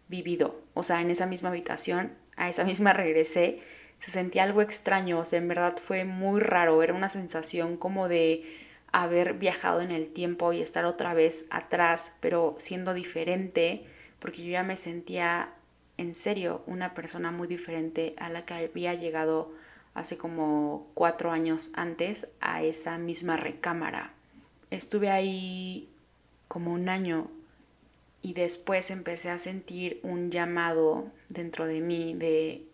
vivido, 0.08 0.62
o 0.74 0.84
sea, 0.84 1.01
en 1.01 1.12
esa 1.12 1.25
misma 1.25 1.50
habitación, 1.50 2.13
a 2.36 2.50
esa 2.50 2.63
misma 2.63 2.94
regresé, 2.94 3.62
se 4.00 4.12
sentía 4.12 4.44
algo 4.44 4.62
extraño, 4.62 5.20
o 5.20 5.25
sea, 5.25 5.39
en 5.39 5.48
verdad 5.48 5.75
fue 5.84 6.06
muy 6.06 6.39
raro, 6.39 6.82
era 6.82 6.94
una 6.94 7.10
sensación 7.10 7.77
como 7.77 8.08
de 8.08 8.44
haber 8.91 9.36
viajado 9.36 9.81
en 9.81 9.91
el 9.91 10.10
tiempo 10.12 10.53
y 10.53 10.62
estar 10.62 10.86
otra 10.86 11.13
vez 11.13 11.46
atrás, 11.50 12.13
pero 12.19 12.55
siendo 12.58 12.93
diferente, 12.93 13.86
porque 14.19 14.43
yo 14.43 14.51
ya 14.51 14.63
me 14.63 14.75
sentía 14.75 15.53
en 15.98 16.15
serio 16.15 16.63
una 16.65 16.93
persona 16.93 17.31
muy 17.31 17.48
diferente 17.48 18.15
a 18.17 18.29
la 18.29 18.46
que 18.46 18.53
había 18.53 18.93
llegado 18.93 19.51
hace 19.93 20.17
como 20.17 20.88
cuatro 20.93 21.31
años 21.31 21.72
antes 21.74 22.29
a 22.39 22.63
esa 22.63 22.98
misma 22.98 23.36
recámara. 23.36 24.13
Estuve 24.72 25.10
ahí 25.10 25.89
como 26.48 26.74
un 26.74 26.89
año 26.89 27.29
y 28.22 28.34
después 28.34 28.91
empecé 28.91 29.29
a 29.29 29.38
sentir 29.38 30.00
un 30.03 30.31
llamado 30.31 31.12
dentro 31.29 31.65
de 31.65 31.81
mí 31.81 32.13
de 32.15 32.65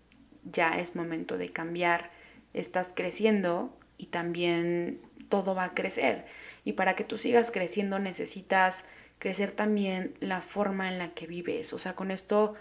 ya 0.43 0.79
es 0.79 0.95
momento 0.95 1.37
de 1.37 1.49
cambiar, 1.49 2.11
estás 2.53 2.93
creciendo 2.95 3.75
y 3.97 4.07
también 4.07 5.01
todo 5.29 5.55
va 5.55 5.65
a 5.65 5.73
crecer. 5.73 6.25
Y 6.63 6.73
para 6.73 6.95
que 6.95 7.03
tú 7.03 7.17
sigas 7.17 7.51
creciendo 7.51 7.99
necesitas 7.99 8.85
crecer 9.19 9.51
también 9.51 10.15
la 10.19 10.41
forma 10.41 10.89
en 10.89 10.97
la 10.97 11.13
que 11.13 11.27
vives. 11.27 11.73
O 11.73 11.79
sea, 11.79 11.95
con 11.95 12.11
esto 12.11 12.55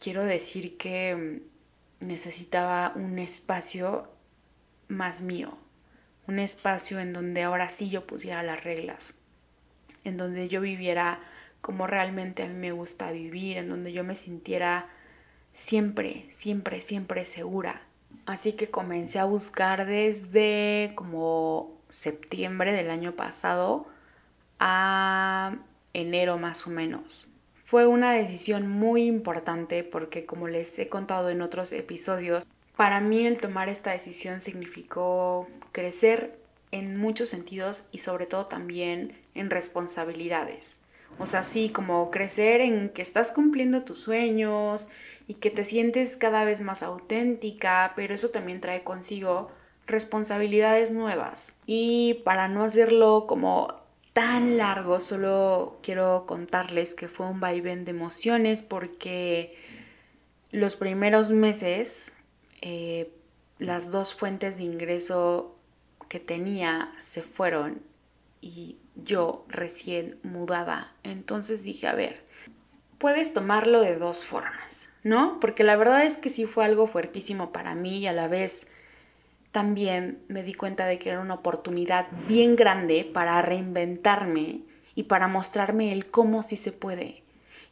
quiero 0.00 0.24
decir 0.24 0.76
que 0.76 1.42
mm, 2.00 2.06
necesitaba 2.06 2.92
un 2.96 3.18
espacio 3.18 4.10
más 4.88 5.22
mío, 5.22 5.56
un 6.26 6.38
espacio 6.38 7.00
en 7.00 7.12
donde 7.12 7.42
ahora 7.42 7.68
sí 7.68 7.88
yo 7.90 8.06
pusiera 8.06 8.42
las 8.42 8.64
reglas, 8.64 9.14
en 10.04 10.16
donde 10.16 10.48
yo 10.48 10.60
viviera 10.60 11.20
como 11.60 11.86
realmente 11.86 12.42
a 12.42 12.48
mí 12.48 12.54
me 12.54 12.72
gusta 12.72 13.12
vivir, 13.12 13.58
en 13.58 13.68
donde 13.68 13.92
yo 13.92 14.02
me 14.02 14.16
sintiera 14.16 14.88
siempre, 15.52 16.24
siempre, 16.28 16.80
siempre 16.80 17.24
segura. 17.24 17.82
Así 18.26 18.52
que 18.52 18.70
comencé 18.70 19.18
a 19.18 19.24
buscar 19.24 19.86
desde 19.86 20.92
como 20.94 21.72
septiembre 21.88 22.72
del 22.72 22.90
año 22.90 23.16
pasado 23.16 23.86
a 24.58 25.56
enero 25.92 26.38
más 26.38 26.66
o 26.66 26.70
menos. 26.70 27.28
Fue 27.64 27.86
una 27.86 28.12
decisión 28.12 28.68
muy 28.68 29.04
importante 29.04 29.84
porque 29.84 30.26
como 30.26 30.48
les 30.48 30.78
he 30.78 30.88
contado 30.88 31.30
en 31.30 31.40
otros 31.40 31.72
episodios, 31.72 32.44
para 32.76 33.00
mí 33.00 33.26
el 33.26 33.40
tomar 33.40 33.68
esta 33.68 33.92
decisión 33.92 34.40
significó 34.40 35.48
crecer 35.72 36.38
en 36.72 36.96
muchos 36.96 37.28
sentidos 37.28 37.84
y 37.92 37.98
sobre 37.98 38.26
todo 38.26 38.46
también 38.46 39.16
en 39.34 39.50
responsabilidades. 39.50 40.79
O 41.20 41.26
sea, 41.26 41.42
sí, 41.42 41.68
como 41.68 42.10
crecer 42.10 42.62
en 42.62 42.88
que 42.88 43.02
estás 43.02 43.30
cumpliendo 43.30 43.84
tus 43.84 44.00
sueños 44.00 44.88
y 45.28 45.34
que 45.34 45.50
te 45.50 45.64
sientes 45.66 46.16
cada 46.16 46.44
vez 46.44 46.62
más 46.62 46.82
auténtica, 46.82 47.92
pero 47.94 48.14
eso 48.14 48.30
también 48.30 48.62
trae 48.62 48.82
consigo 48.82 49.50
responsabilidades 49.86 50.90
nuevas. 50.90 51.54
Y 51.66 52.22
para 52.24 52.48
no 52.48 52.62
hacerlo 52.62 53.26
como 53.28 53.68
tan 54.14 54.56
largo, 54.56 54.98
solo 54.98 55.78
quiero 55.82 56.24
contarles 56.26 56.94
que 56.94 57.06
fue 57.06 57.26
un 57.26 57.38
vaivén 57.38 57.84
de 57.84 57.90
emociones 57.90 58.62
porque 58.62 59.56
los 60.52 60.74
primeros 60.74 61.30
meses 61.30 62.14
eh, 62.62 63.12
las 63.58 63.92
dos 63.92 64.14
fuentes 64.14 64.56
de 64.56 64.64
ingreso 64.64 65.54
que 66.08 66.18
tenía 66.18 66.92
se 66.98 67.22
fueron 67.22 67.82
y 68.40 68.78
yo 68.96 69.44
recién 69.48 70.18
mudada. 70.22 70.94
Entonces 71.02 71.62
dije, 71.64 71.86
a 71.86 71.94
ver, 71.94 72.24
puedes 72.98 73.32
tomarlo 73.32 73.80
de 73.80 73.96
dos 73.96 74.24
formas, 74.24 74.90
¿no? 75.02 75.40
Porque 75.40 75.64
la 75.64 75.76
verdad 75.76 76.04
es 76.04 76.16
que 76.16 76.28
sí 76.28 76.46
fue 76.46 76.64
algo 76.64 76.86
fuertísimo 76.86 77.52
para 77.52 77.74
mí 77.74 77.98
y 77.98 78.06
a 78.06 78.12
la 78.12 78.28
vez 78.28 78.66
también 79.52 80.22
me 80.28 80.42
di 80.42 80.54
cuenta 80.54 80.86
de 80.86 80.98
que 80.98 81.10
era 81.10 81.20
una 81.20 81.34
oportunidad 81.34 82.06
bien 82.28 82.56
grande 82.56 83.04
para 83.04 83.40
reinventarme 83.42 84.60
y 84.94 85.04
para 85.04 85.28
mostrarme 85.28 85.92
el 85.92 86.10
cómo 86.10 86.42
sí 86.42 86.56
se 86.56 86.72
puede. 86.72 87.22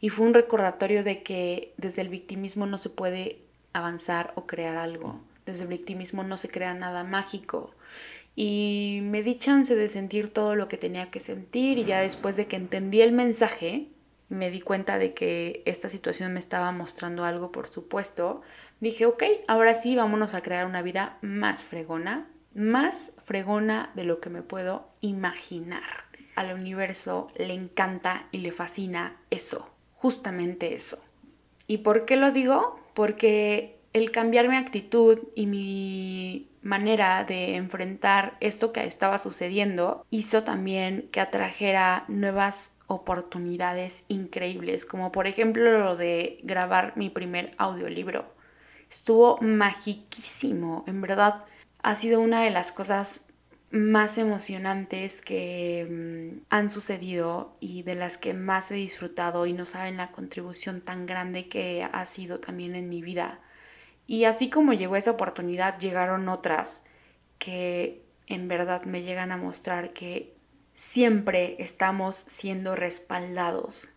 Y 0.01 0.09
fue 0.09 0.25
un 0.25 0.33
recordatorio 0.33 1.03
de 1.03 1.23
que 1.23 1.73
desde 1.77 2.01
el 2.01 2.09
victimismo 2.09 2.65
no 2.65 2.77
se 2.77 2.89
puede 2.89 3.39
avanzar 3.73 4.33
o 4.35 4.47
crear 4.47 4.77
algo. 4.77 5.19
Desde 5.45 5.63
el 5.63 5.69
victimismo 5.69 6.23
no 6.23 6.37
se 6.37 6.49
crea 6.49 6.73
nada 6.73 7.03
mágico. 7.03 7.71
Y 8.35 8.99
me 9.03 9.21
di 9.21 9.37
chance 9.37 9.75
de 9.75 9.87
sentir 9.87 10.31
todo 10.31 10.55
lo 10.55 10.67
que 10.67 10.77
tenía 10.77 11.11
que 11.11 11.19
sentir 11.19 11.77
y 11.77 11.83
ya 11.83 12.01
después 12.01 12.37
de 12.37 12.47
que 12.47 12.55
entendí 12.55 13.01
el 13.01 13.11
mensaje, 13.11 13.89
me 14.29 14.51
di 14.51 14.61
cuenta 14.61 14.97
de 14.97 15.13
que 15.13 15.63
esta 15.65 15.89
situación 15.89 16.33
me 16.33 16.39
estaba 16.39 16.71
mostrando 16.71 17.25
algo, 17.25 17.51
por 17.51 17.67
supuesto, 17.67 18.41
dije, 18.79 19.05
ok, 19.05 19.23
ahora 19.47 19.73
sí, 19.73 19.95
vámonos 19.95 20.35
a 20.35 20.41
crear 20.41 20.65
una 20.65 20.81
vida 20.81 21.17
más 21.21 21.63
fregona, 21.63 22.29
más 22.53 23.11
fregona 23.17 23.91
de 23.95 24.03
lo 24.03 24.19
que 24.19 24.29
me 24.29 24.43
puedo 24.43 24.87
imaginar. 25.01 25.83
Al 26.35 26.53
universo 26.53 27.27
le 27.35 27.53
encanta 27.53 28.27
y 28.31 28.37
le 28.39 28.51
fascina 28.51 29.19
eso, 29.29 29.69
justamente 29.93 30.73
eso. 30.73 31.03
¿Y 31.67 31.79
por 31.79 32.05
qué 32.05 32.15
lo 32.15 32.31
digo? 32.31 32.79
Porque 32.93 33.79
el 33.93 34.11
cambiar 34.11 34.47
mi 34.47 34.55
actitud 34.55 35.19
y 35.35 35.47
mi 35.47 36.48
manera 36.61 37.23
de 37.23 37.55
enfrentar 37.55 38.37
esto 38.39 38.73
que 38.73 38.83
estaba 38.83 39.17
sucediendo 39.17 40.05
hizo 40.09 40.43
también 40.43 41.09
que 41.11 41.21
atrajera 41.21 42.05
nuevas 42.07 42.77
oportunidades 42.87 44.05
increíbles, 44.07 44.85
como 44.85 45.11
por 45.11 45.27
ejemplo 45.27 45.79
lo 45.79 45.95
de 45.95 46.39
grabar 46.43 46.93
mi 46.95 47.09
primer 47.09 47.53
audiolibro. 47.57 48.33
Estuvo 48.89 49.37
magiquísimo, 49.41 50.83
en 50.87 51.01
verdad 51.01 51.45
ha 51.81 51.95
sido 51.95 52.19
una 52.19 52.43
de 52.43 52.49
las 52.49 52.71
cosas 52.71 53.25
más 53.71 54.17
emocionantes 54.17 55.21
que 55.21 55.87
mm, 55.89 56.45
han 56.49 56.69
sucedido 56.69 57.55
y 57.59 57.83
de 57.83 57.95
las 57.95 58.17
que 58.17 58.33
más 58.33 58.71
he 58.71 58.75
disfrutado 58.75 59.45
y 59.45 59.53
no 59.53 59.65
saben 59.65 59.97
la 59.97 60.11
contribución 60.11 60.81
tan 60.81 61.05
grande 61.05 61.47
que 61.47 61.87
ha 61.91 62.05
sido 62.05 62.39
también 62.39 62.75
en 62.75 62.89
mi 62.89 63.01
vida. 63.01 63.39
Y 64.09 64.23
así 64.23 64.49
como 64.49 64.73
llegó 64.73 64.95
esa 64.95 65.11
oportunidad, 65.11 65.77
llegaron 65.77 66.29
otras 66.29 66.83
que 67.37 68.01
en 68.25 68.47
verdad 68.47 68.81
me 68.85 69.03
llegan 69.03 69.31
a 69.31 69.37
mostrar 69.37 69.93
que 69.93 70.35
siempre 70.73 71.55
estamos 71.59 72.15
siendo 72.15 72.75
respaldados 72.75 73.89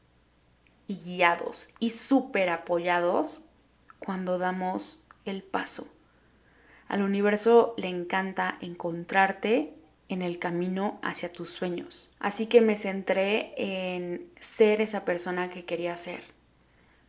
y 0.87 0.97
guiados 0.97 1.71
y 1.81 1.89
súper 1.89 2.51
apoyados 2.51 3.41
cuando 4.01 4.37
damos 4.37 5.03
el 5.25 5.43
paso. 5.43 5.89
Al 6.89 7.01
universo 7.01 7.73
le 7.79 7.89
encanta 7.89 8.59
encontrarte 8.61 9.73
en 10.11 10.21
el 10.21 10.39
camino 10.39 11.01
hacia 11.03 11.33
tus 11.33 11.49
sueños. 11.49 12.11
Así 12.19 12.45
que 12.45 12.61
me 12.61 12.77
centré 12.77 13.55
en 13.57 14.31
ser 14.39 14.83
esa 14.83 15.07
persona 15.07 15.49
que 15.49 15.65
quería 15.65 15.97
ser. 15.97 16.23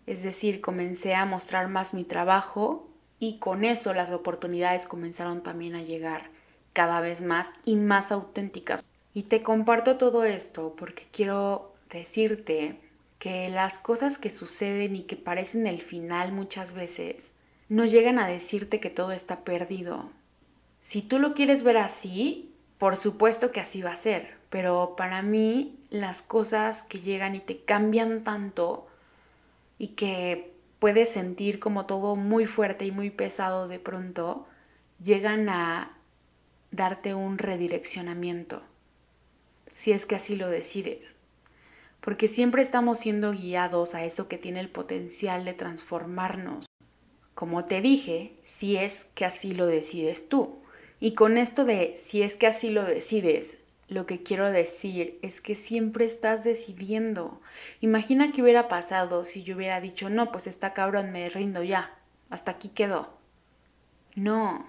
Es 0.05 0.23
decir, 0.23 0.61
comencé 0.61 1.15
a 1.15 1.25
mostrar 1.25 1.67
más 1.67 1.93
mi 1.93 2.05
trabajo 2.05 2.91
y 3.23 3.37
con 3.37 3.63
eso 3.63 3.93
las 3.93 4.11
oportunidades 4.11 4.85
comenzaron 4.85 5.43
también 5.43 5.75
a 5.75 5.81
llegar 5.81 6.29
cada 6.73 6.99
vez 6.99 7.21
más 7.21 7.53
y 7.63 7.77
más 7.77 8.11
auténticas. 8.11 8.83
Y 9.13 9.23
te 9.23 9.41
comparto 9.41 9.97
todo 9.97 10.25
esto 10.25 10.75
porque 10.77 11.07
quiero 11.09 11.71
decirte 11.89 12.81
que 13.19 13.49
las 13.49 13.79
cosas 13.79 14.17
que 14.17 14.29
suceden 14.29 14.97
y 14.97 15.03
que 15.03 15.15
parecen 15.15 15.67
el 15.67 15.81
final 15.81 16.33
muchas 16.33 16.73
veces 16.73 17.33
no 17.69 17.85
llegan 17.85 18.19
a 18.19 18.27
decirte 18.27 18.81
que 18.81 18.89
todo 18.89 19.13
está 19.13 19.45
perdido. 19.45 20.09
Si 20.81 21.01
tú 21.01 21.17
lo 21.17 21.33
quieres 21.33 21.63
ver 21.63 21.77
así, 21.77 22.53
por 22.77 22.97
supuesto 22.97 23.51
que 23.51 23.61
así 23.61 23.81
va 23.81 23.93
a 23.93 23.95
ser, 23.95 24.35
pero 24.49 24.95
para 24.97 25.21
mí 25.21 25.79
las 25.91 26.21
cosas 26.21 26.83
que 26.83 26.99
llegan 26.99 27.35
y 27.35 27.39
te 27.39 27.63
cambian 27.63 28.21
tanto 28.21 28.85
y 29.77 29.89
que 29.89 30.52
puedes 30.83 31.07
sentir 31.07 31.61
como 31.61 31.85
todo 31.85 32.17
muy 32.17 32.45
fuerte 32.45 32.83
y 32.83 32.91
muy 32.91 33.09
pesado 33.09 33.69
de 33.69 33.79
pronto, 33.79 34.45
llegan 35.01 35.47
a 35.47 35.97
darte 36.71 37.13
un 37.13 37.37
redireccionamiento 37.37 38.61
si 39.71 39.93
es 39.93 40.05
que 40.05 40.15
así 40.15 40.35
lo 40.35 40.49
decides. 40.49 41.15
Porque 42.01 42.27
siempre 42.27 42.61
estamos 42.61 42.99
siendo 42.99 43.31
guiados 43.31 43.95
a 43.95 44.03
eso 44.03 44.27
que 44.27 44.37
tiene 44.37 44.59
el 44.59 44.69
potencial 44.69 45.45
de 45.45 45.53
transformarnos. 45.53 46.65
Como 47.33 47.63
te 47.63 47.79
dije, 47.79 48.37
si 48.41 48.75
es 48.75 49.05
que 49.15 49.23
así 49.23 49.53
lo 49.53 49.67
decides 49.67 50.27
tú. 50.27 50.63
Y 50.99 51.13
con 51.13 51.37
esto 51.37 51.63
de 51.63 51.93
si 51.95 52.23
es 52.23 52.35
que 52.35 52.47
así 52.47 52.71
lo 52.71 52.83
decides, 52.83 53.62
lo 53.93 54.05
que 54.05 54.23
quiero 54.23 54.51
decir 54.51 55.19
es 55.21 55.39
que 55.39 55.55
siempre 55.55 56.05
estás 56.05 56.43
decidiendo. 56.43 57.39
Imagina 57.79 58.31
qué 58.31 58.41
hubiera 58.41 58.67
pasado 58.67 59.23
si 59.23 59.43
yo 59.43 59.55
hubiera 59.55 59.79
dicho, 59.79 60.09
no, 60.09 60.31
pues 60.31 60.47
está 60.47 60.73
cabrón, 60.73 61.11
me 61.11 61.29
rindo 61.29 61.61
ya, 61.63 61.95
hasta 62.29 62.51
aquí 62.51 62.69
quedó. 62.69 63.17
No, 64.15 64.67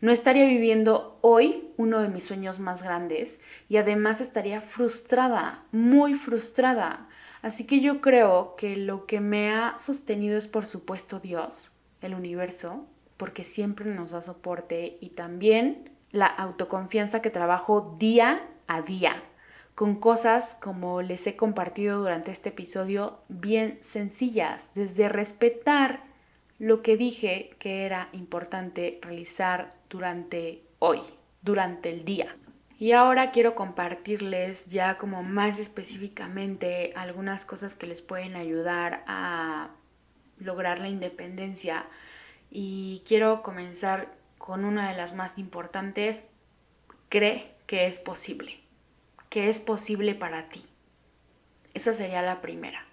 no 0.00 0.12
estaría 0.12 0.44
viviendo 0.44 1.16
hoy 1.22 1.70
uno 1.76 2.00
de 2.00 2.08
mis 2.08 2.24
sueños 2.24 2.58
más 2.58 2.82
grandes 2.82 3.40
y 3.68 3.76
además 3.76 4.20
estaría 4.20 4.60
frustrada, 4.60 5.64
muy 5.72 6.14
frustrada. 6.14 7.08
Así 7.42 7.64
que 7.64 7.80
yo 7.80 8.00
creo 8.00 8.56
que 8.56 8.76
lo 8.76 9.06
que 9.06 9.20
me 9.20 9.54
ha 9.54 9.78
sostenido 9.78 10.36
es 10.36 10.48
por 10.48 10.66
supuesto 10.66 11.20
Dios, 11.20 11.70
el 12.00 12.14
universo, 12.14 12.86
porque 13.16 13.44
siempre 13.44 13.86
nos 13.86 14.10
da 14.10 14.20
soporte 14.20 14.96
y 15.00 15.10
también 15.10 15.95
la 16.16 16.26
autoconfianza 16.26 17.22
que 17.22 17.30
trabajo 17.30 17.94
día 17.98 18.48
a 18.66 18.82
día 18.82 19.22
con 19.76 19.96
cosas 19.96 20.56
como 20.58 21.02
les 21.02 21.26
he 21.26 21.36
compartido 21.36 22.00
durante 22.00 22.30
este 22.30 22.48
episodio 22.48 23.20
bien 23.28 23.76
sencillas, 23.82 24.72
desde 24.74 25.10
respetar 25.10 26.02
lo 26.58 26.80
que 26.80 26.96
dije 26.96 27.50
que 27.58 27.84
era 27.84 28.08
importante 28.12 28.98
realizar 29.02 29.76
durante 29.90 30.62
hoy, 30.78 31.00
durante 31.42 31.90
el 31.90 32.06
día. 32.06 32.34
Y 32.78 32.92
ahora 32.92 33.30
quiero 33.32 33.54
compartirles 33.54 34.66
ya 34.68 34.96
como 34.96 35.22
más 35.22 35.58
específicamente 35.58 36.94
algunas 36.96 37.44
cosas 37.44 37.76
que 37.76 37.86
les 37.86 38.00
pueden 38.00 38.34
ayudar 38.34 39.04
a 39.06 39.70
lograr 40.38 40.80
la 40.80 40.88
independencia. 40.88 41.84
Y 42.50 43.02
quiero 43.06 43.42
comenzar 43.42 44.16
con 44.46 44.64
una 44.64 44.88
de 44.88 44.96
las 44.96 45.14
más 45.14 45.38
importantes. 45.38 46.26
Cree 47.08 47.52
que 47.66 47.88
es 47.88 47.98
posible. 47.98 48.60
Que 49.28 49.48
es 49.48 49.58
posible 49.58 50.14
para 50.14 50.48
ti. 50.48 50.64
Esa 51.74 51.92
sería 51.92 52.22
la 52.22 52.40
primera. 52.40 52.86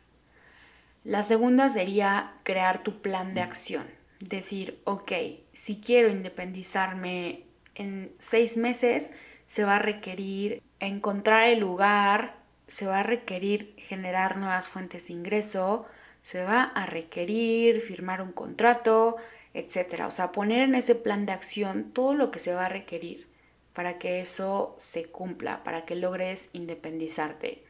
La 1.04 1.22
segunda 1.22 1.70
sería 1.70 2.34
crear 2.42 2.82
tu 2.82 3.04
plan 3.04 3.36
de 3.36 3.42
acción. 3.42 3.86
Decir, 4.20 4.82
ok, 4.86 5.12
si 5.52 5.80
quiero 5.80 6.10
independizarme 6.10 7.46
en 7.76 8.12
seis 8.18 8.58
meses, 8.58 9.12
se 9.46 9.64
va 9.64 9.76
a 9.76 9.80
requerir 9.80 10.64
encontrar 10.80 11.44
el 11.44 11.60
lugar, 11.60 12.36
se 12.66 12.88
va 12.88 13.02
a 13.02 13.04
requerir 13.04 13.76
generar 13.78 14.38
nuevas 14.38 14.70
fuentes 14.70 15.06
de 15.06 15.14
ingreso, 15.14 15.86
se 16.24 16.46
va 16.46 16.64
a 16.64 16.88
requerir 16.88 17.80
firmar 17.80 18.24
un 18.24 18.32
contrato, 18.32 19.18
etc. 19.54 20.04
O 20.06 20.12
sea, 20.12 20.32
poner 20.32 20.62
en 20.62 20.76
ese 20.76 20.96
plan 20.96 21.26
de 21.26 21.34
acción 21.34 21.92
todo 21.92 22.14
lo 22.14 22.32
que 22.32 22.40
se 22.40 22.54
va 22.54 22.66
a 22.66 22.70
requerir 22.70 23.28
para 23.74 23.98
que 23.98 24.22
eso 24.22 24.76
se 24.78 25.06
cumpla, 25.06 25.64
para 25.64 25.86
que 25.86 25.96
logres 25.96 26.50
independizarte. 26.54 27.64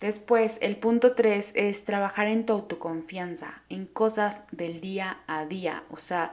Después, 0.00 0.58
el 0.62 0.76
punto 0.76 1.14
tres 1.14 1.52
es 1.54 1.84
trabajar 1.84 2.26
en 2.26 2.46
tu 2.46 2.54
autoconfianza, 2.54 3.62
en 3.68 3.86
cosas 3.86 4.42
del 4.50 4.80
día 4.80 5.20
a 5.26 5.44
día. 5.44 5.84
O 5.90 5.98
sea, 5.98 6.32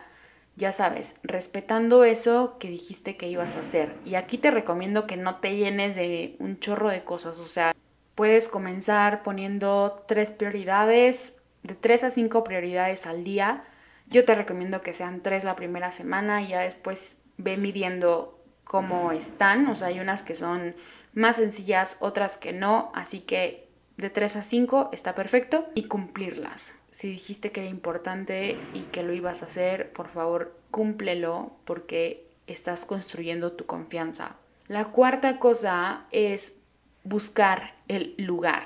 ya 0.55 0.71
sabes, 0.71 1.15
respetando 1.21 2.03
eso 2.03 2.57
que 2.59 2.69
dijiste 2.69 3.17
que 3.17 3.27
ibas 3.27 3.55
a 3.55 3.59
hacer. 3.59 3.93
Y 4.05 4.15
aquí 4.15 4.37
te 4.37 4.51
recomiendo 4.51 5.05
que 5.05 5.17
no 5.17 5.35
te 5.35 5.55
llenes 5.55 5.95
de 5.95 6.35
un 6.39 6.59
chorro 6.59 6.89
de 6.89 7.03
cosas. 7.03 7.39
O 7.39 7.45
sea, 7.45 7.75
puedes 8.15 8.47
comenzar 8.47 9.21
poniendo 9.21 10.03
tres 10.07 10.31
prioridades, 10.31 11.41
de 11.61 11.75
tres 11.75 12.03
a 12.05 12.09
cinco 12.09 12.43
prioridades 12.43 13.05
al 13.05 13.23
día. 13.23 13.65
Yo 14.09 14.23
te 14.25 14.35
recomiendo 14.35 14.81
que 14.81 14.93
sean 14.93 15.21
tres 15.21 15.43
la 15.43 15.55
primera 15.55 15.91
semana 15.91 16.41
y 16.41 16.49
ya 16.49 16.61
después 16.61 17.21
ve 17.37 17.57
midiendo 17.57 18.39
cómo 18.63 19.11
están. 19.11 19.67
O 19.67 19.75
sea, 19.75 19.87
hay 19.87 19.99
unas 19.99 20.23
que 20.23 20.35
son 20.35 20.75
más 21.13 21.37
sencillas, 21.37 21.97
otras 21.99 22.37
que 22.37 22.53
no, 22.53 22.91
así 22.93 23.21
que 23.21 23.67
de 23.97 24.09
3 24.09 24.37
a 24.37 24.43
5 24.43 24.89
está 24.93 25.15
perfecto 25.15 25.67
y 25.73 25.83
cumplirlas. 25.83 26.75
Si 26.91 27.09
dijiste 27.09 27.51
que 27.51 27.61
era 27.61 27.69
importante 27.69 28.57
y 28.73 28.81
que 28.83 29.03
lo 29.03 29.13
ibas 29.13 29.41
a 29.41 29.47
hacer, 29.47 29.91
por 29.91 30.09
favor, 30.09 30.55
cúmplelo 30.71 31.51
porque 31.65 32.27
estás 32.45 32.85
construyendo 32.85 33.53
tu 33.53 33.65
confianza. 33.65 34.35
La 34.67 34.85
cuarta 34.85 35.39
cosa 35.39 36.05
es 36.11 36.59
buscar 37.03 37.73
el 37.87 38.15
lugar. 38.17 38.63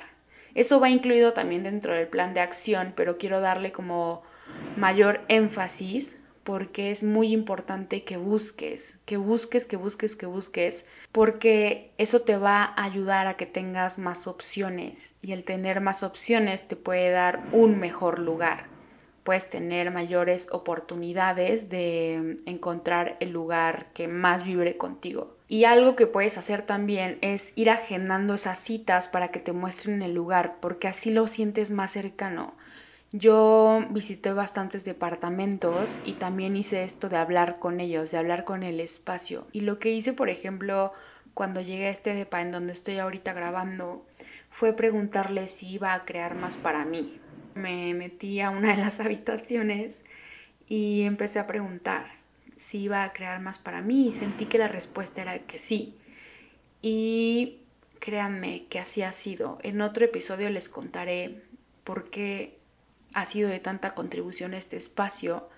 Eso 0.54 0.80
va 0.80 0.90
incluido 0.90 1.32
también 1.32 1.62
dentro 1.62 1.94
del 1.94 2.08
plan 2.08 2.34
de 2.34 2.40
acción, 2.40 2.92
pero 2.94 3.16
quiero 3.16 3.40
darle 3.40 3.72
como 3.72 4.22
mayor 4.76 5.20
énfasis 5.28 6.22
porque 6.44 6.90
es 6.90 7.04
muy 7.04 7.32
importante 7.32 8.04
que 8.04 8.16
busques, 8.16 9.00
que 9.04 9.16
busques, 9.16 9.66
que 9.66 9.76
busques, 9.76 10.16
que 10.16 10.26
busques, 10.26 10.86
porque 11.12 11.92
eso 11.98 12.22
te 12.22 12.36
va 12.36 12.64
a 12.64 12.84
ayudar 12.84 13.26
a 13.26 13.34
que 13.34 13.46
tengas 13.46 13.98
más 13.98 14.26
opciones 14.26 15.14
y 15.22 15.32
el 15.32 15.44
tener 15.44 15.80
más 15.80 16.02
opciones 16.02 16.66
te 16.66 16.76
puede 16.76 17.10
dar 17.10 17.44
un 17.52 17.78
mejor 17.78 18.18
lugar. 18.18 18.66
Puedes 19.22 19.48
tener 19.48 19.92
mayores 19.92 20.48
oportunidades 20.50 21.70
de 21.70 22.36
encontrar 22.44 23.16
el 23.20 23.30
lugar 23.30 23.86
que 23.94 24.08
más 24.08 24.44
vibre 24.44 24.76
contigo. 24.76 25.36
Y 25.46 25.64
algo 25.64 25.94
que 25.94 26.08
puedes 26.08 26.38
hacer 26.38 26.62
también 26.62 27.18
es 27.20 27.52
ir 27.54 27.70
agendando 27.70 28.34
esas 28.34 28.58
citas 28.58 29.06
para 29.06 29.28
que 29.28 29.38
te 29.38 29.52
muestren 29.52 30.02
el 30.02 30.12
lugar, 30.14 30.56
porque 30.60 30.88
así 30.88 31.12
lo 31.12 31.28
sientes 31.28 31.70
más 31.70 31.92
cercano. 31.92 32.54
Yo 33.12 33.84
visité 33.90 34.32
bastantes 34.32 34.86
departamentos 34.86 36.00
y 36.02 36.14
también 36.14 36.56
hice 36.56 36.82
esto 36.82 37.10
de 37.10 37.18
hablar 37.18 37.58
con 37.58 37.78
ellos, 37.78 38.10
de 38.10 38.16
hablar 38.16 38.44
con 38.44 38.62
el 38.62 38.80
espacio. 38.80 39.46
Y 39.52 39.60
lo 39.60 39.78
que 39.78 39.90
hice, 39.90 40.14
por 40.14 40.30
ejemplo, 40.30 40.94
cuando 41.34 41.60
llegué 41.60 41.88
a 41.88 41.90
este 41.90 42.14
depa 42.14 42.40
en 42.40 42.50
donde 42.52 42.72
estoy 42.72 42.98
ahorita 42.98 43.34
grabando, 43.34 44.06
fue 44.48 44.72
preguntarle 44.72 45.46
si 45.46 45.72
iba 45.72 45.92
a 45.92 46.06
crear 46.06 46.34
más 46.36 46.56
para 46.56 46.86
mí. 46.86 47.20
Me 47.54 47.92
metí 47.92 48.40
a 48.40 48.48
una 48.48 48.74
de 48.74 48.82
las 48.82 48.98
habitaciones 49.04 50.04
y 50.66 51.02
empecé 51.02 51.38
a 51.38 51.46
preguntar 51.46 52.06
si 52.56 52.84
iba 52.84 53.04
a 53.04 53.12
crear 53.12 53.40
más 53.40 53.58
para 53.58 53.82
mí 53.82 54.06
y 54.06 54.12
sentí 54.12 54.46
que 54.46 54.56
la 54.56 54.68
respuesta 54.68 55.20
era 55.20 55.38
que 55.40 55.58
sí. 55.58 55.98
Y 56.80 57.58
créanme 57.98 58.64
que 58.70 58.78
así 58.78 59.02
ha 59.02 59.12
sido. 59.12 59.58
En 59.62 59.82
otro 59.82 60.06
episodio 60.06 60.48
les 60.48 60.70
contaré 60.70 61.42
por 61.84 62.08
qué 62.08 62.61
ha 63.14 63.24
sido 63.24 63.48
de 63.48 63.60
tanta 63.60 63.94
contribución 63.94 64.54
a 64.54 64.58
este 64.58 64.76
espacio. 64.76 65.48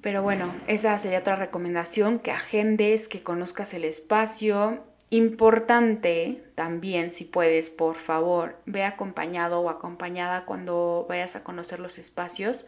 Pero 0.00 0.22
bueno, 0.22 0.54
esa 0.66 0.96
sería 0.98 1.18
otra 1.18 1.36
recomendación, 1.36 2.18
que 2.20 2.30
agendes, 2.30 3.08
que 3.08 3.22
conozcas 3.22 3.74
el 3.74 3.84
espacio. 3.84 4.84
Importante 5.10 6.44
también, 6.54 7.12
si 7.12 7.24
puedes, 7.24 7.68
por 7.68 7.96
favor, 7.96 8.58
ve 8.64 8.84
acompañado 8.84 9.60
o 9.60 9.68
acompañada 9.68 10.46
cuando 10.46 11.06
vayas 11.08 11.36
a 11.36 11.44
conocer 11.44 11.80
los 11.80 11.98
espacios. 11.98 12.66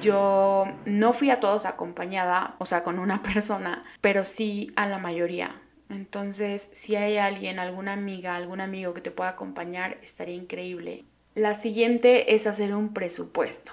Yo 0.00 0.64
no 0.86 1.12
fui 1.12 1.30
a 1.30 1.38
todos 1.38 1.66
acompañada, 1.66 2.56
o 2.58 2.64
sea, 2.64 2.82
con 2.82 2.98
una 2.98 3.22
persona, 3.22 3.84
pero 4.00 4.24
sí 4.24 4.72
a 4.74 4.86
la 4.86 4.98
mayoría. 4.98 5.62
Entonces, 5.88 6.68
si 6.72 6.96
hay 6.96 7.16
alguien, 7.18 7.60
alguna 7.60 7.92
amiga, 7.92 8.34
algún 8.34 8.60
amigo 8.60 8.92
que 8.92 9.00
te 9.00 9.12
pueda 9.12 9.30
acompañar, 9.30 9.98
estaría 10.02 10.34
increíble. 10.34 11.04
La 11.36 11.52
siguiente 11.52 12.34
es 12.34 12.46
hacer 12.46 12.74
un 12.74 12.94
presupuesto. 12.94 13.72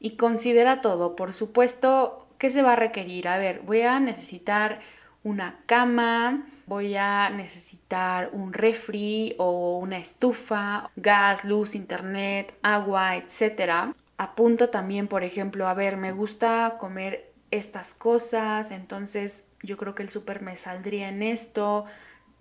Y 0.00 0.16
considera 0.16 0.80
todo. 0.80 1.14
Por 1.14 1.32
supuesto, 1.32 2.26
¿qué 2.36 2.50
se 2.50 2.62
va 2.62 2.72
a 2.72 2.76
requerir? 2.76 3.28
A 3.28 3.38
ver, 3.38 3.60
voy 3.60 3.82
a 3.82 4.00
necesitar 4.00 4.80
una 5.22 5.60
cama, 5.66 6.48
voy 6.66 6.96
a 6.96 7.30
necesitar 7.30 8.30
un 8.32 8.52
refri 8.52 9.36
o 9.38 9.78
una 9.78 9.98
estufa, 9.98 10.90
gas, 10.96 11.44
luz, 11.44 11.76
internet, 11.76 12.52
agua, 12.62 13.14
etc. 13.14 13.94
Apunta 14.18 14.72
también, 14.72 15.06
por 15.06 15.22
ejemplo, 15.22 15.68
a 15.68 15.74
ver, 15.74 15.96
me 15.96 16.10
gusta 16.10 16.74
comer 16.76 17.32
estas 17.52 17.94
cosas, 17.94 18.72
entonces 18.72 19.44
yo 19.62 19.76
creo 19.76 19.94
que 19.94 20.02
el 20.02 20.10
súper 20.10 20.42
me 20.42 20.56
saldría 20.56 21.08
en 21.08 21.22
esto 21.22 21.84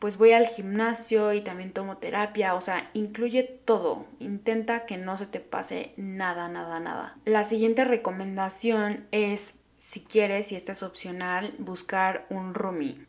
pues 0.06 0.20
voy 0.20 0.34
al 0.34 0.46
gimnasio 0.46 1.34
y 1.34 1.42
también 1.42 1.74
tomo 1.74 1.98
terapia, 1.98 2.54
o 2.54 2.62
sea, 2.62 2.92
incluye 2.94 3.42
todo, 3.42 4.06
intenta 4.20 4.86
que 4.86 4.98
no 4.98 5.18
se 5.18 5.26
te 5.26 5.40
pase 5.40 5.94
nada, 5.98 6.48
nada, 6.48 6.80
nada. 6.80 7.18
La 7.26 7.44
siguiente 7.44 7.84
recomendación 7.86 9.08
es, 9.10 9.62
si 9.78 10.02
quieres, 10.02 10.52
y 10.52 10.58
esta 10.58 10.74
es 10.74 10.84
opcional, 10.84 11.56
buscar 11.58 12.28
un 12.30 12.54
roomie. 12.54 13.08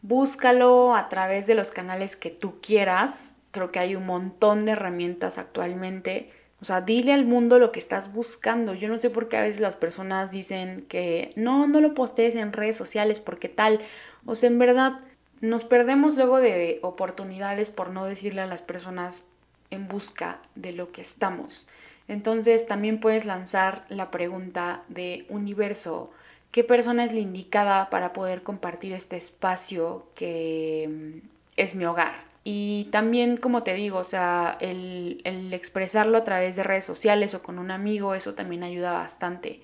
Búscalo 0.00 0.96
a 0.96 1.10
través 1.10 1.46
de 1.46 1.54
los 1.54 1.70
canales 1.70 2.16
que 2.16 2.30
tú 2.30 2.62
quieras, 2.62 3.36
creo 3.50 3.70
que 3.70 3.80
hay 3.80 3.94
un 3.94 4.06
montón 4.06 4.64
de 4.64 4.72
herramientas 4.72 5.36
actualmente. 5.36 6.30
O 6.62 6.64
sea, 6.64 6.80
dile 6.80 7.12
al 7.12 7.26
mundo 7.26 7.58
lo 7.58 7.72
que 7.72 7.78
estás 7.78 8.14
buscando. 8.14 8.72
Yo 8.72 8.88
no 8.88 8.98
sé 8.98 9.10
por 9.10 9.28
qué 9.28 9.36
a 9.36 9.42
veces 9.42 9.60
las 9.60 9.76
personas 9.76 10.32
dicen 10.32 10.86
que 10.88 11.30
no, 11.36 11.66
no 11.68 11.82
lo 11.82 11.92
postees 11.92 12.34
en 12.36 12.54
redes 12.54 12.76
sociales 12.76 13.20
porque 13.20 13.50
tal. 13.50 13.80
O 14.24 14.34
sea, 14.34 14.48
en 14.48 14.58
verdad, 14.58 14.98
nos 15.40 15.64
perdemos 15.64 16.16
luego 16.16 16.40
de 16.40 16.78
oportunidades 16.82 17.70
por 17.70 17.90
no 17.90 18.04
decirle 18.04 18.42
a 18.42 18.46
las 18.46 18.62
personas 18.62 19.24
en 19.70 19.88
busca 19.88 20.40
de 20.54 20.72
lo 20.72 20.92
que 20.92 21.00
estamos. 21.00 21.66
Entonces 22.08 22.66
también 22.66 23.00
puedes 23.00 23.26
lanzar 23.26 23.84
la 23.88 24.10
pregunta 24.10 24.82
de 24.88 25.26
universo, 25.28 26.10
¿qué 26.50 26.64
persona 26.64 27.04
es 27.04 27.12
la 27.12 27.20
indicada 27.20 27.90
para 27.90 28.12
poder 28.12 28.42
compartir 28.42 28.92
este 28.92 29.16
espacio 29.16 30.06
que 30.14 30.88
mm, 31.22 31.28
es 31.56 31.74
mi 31.74 31.84
hogar? 31.84 32.26
Y 32.44 32.88
también, 32.90 33.36
como 33.36 33.62
te 33.62 33.74
digo, 33.74 33.98
o 33.98 34.04
sea, 34.04 34.56
el, 34.60 35.20
el 35.24 35.52
expresarlo 35.52 36.16
a 36.16 36.24
través 36.24 36.56
de 36.56 36.62
redes 36.62 36.84
sociales 36.86 37.34
o 37.34 37.42
con 37.42 37.58
un 37.58 37.70
amigo, 37.70 38.14
eso 38.14 38.34
también 38.34 38.62
ayuda 38.62 38.92
bastante. 38.92 39.60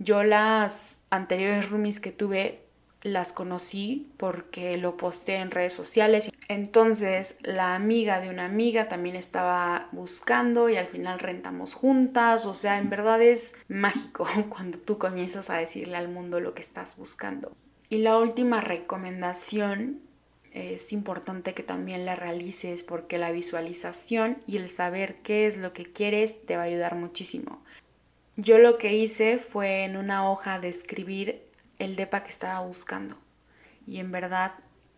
Yo 0.00 0.24
las 0.24 0.98
anteriores 1.10 1.70
roomies 1.70 2.00
que 2.00 2.10
tuve 2.10 2.63
las 3.04 3.32
conocí 3.32 4.10
porque 4.16 4.76
lo 4.78 4.96
posté 4.96 5.36
en 5.36 5.52
redes 5.52 5.74
sociales. 5.74 6.32
Entonces 6.48 7.38
la 7.42 7.76
amiga 7.76 8.20
de 8.20 8.30
una 8.30 8.46
amiga 8.46 8.88
también 8.88 9.14
estaba 9.14 9.88
buscando 9.92 10.68
y 10.68 10.76
al 10.76 10.88
final 10.88 11.20
rentamos 11.20 11.74
juntas. 11.74 12.46
O 12.46 12.54
sea, 12.54 12.78
en 12.78 12.90
verdad 12.90 13.22
es 13.22 13.54
mágico 13.68 14.26
cuando 14.48 14.78
tú 14.78 14.98
comienzas 14.98 15.50
a 15.50 15.56
decirle 15.58 15.96
al 15.96 16.08
mundo 16.08 16.40
lo 16.40 16.54
que 16.54 16.62
estás 16.62 16.96
buscando. 16.96 17.52
Y 17.90 17.98
la 17.98 18.18
última 18.18 18.60
recomendación 18.60 20.00
es 20.52 20.92
importante 20.92 21.52
que 21.52 21.62
también 21.62 22.06
la 22.06 22.14
realices 22.14 22.84
porque 22.84 23.18
la 23.18 23.32
visualización 23.32 24.38
y 24.46 24.56
el 24.56 24.70
saber 24.70 25.16
qué 25.16 25.46
es 25.46 25.58
lo 25.58 25.72
que 25.72 25.84
quieres 25.84 26.46
te 26.46 26.56
va 26.56 26.62
a 26.62 26.66
ayudar 26.66 26.94
muchísimo. 26.94 27.62
Yo 28.36 28.58
lo 28.58 28.78
que 28.78 28.94
hice 28.94 29.38
fue 29.38 29.84
en 29.84 29.96
una 29.96 30.28
hoja 30.28 30.58
de 30.58 30.68
escribir 30.68 31.43
el 31.78 31.96
depa 31.96 32.22
que 32.22 32.30
estaba 32.30 32.60
buscando. 32.60 33.16
Y 33.86 33.98
en 33.98 34.10
verdad 34.10 34.52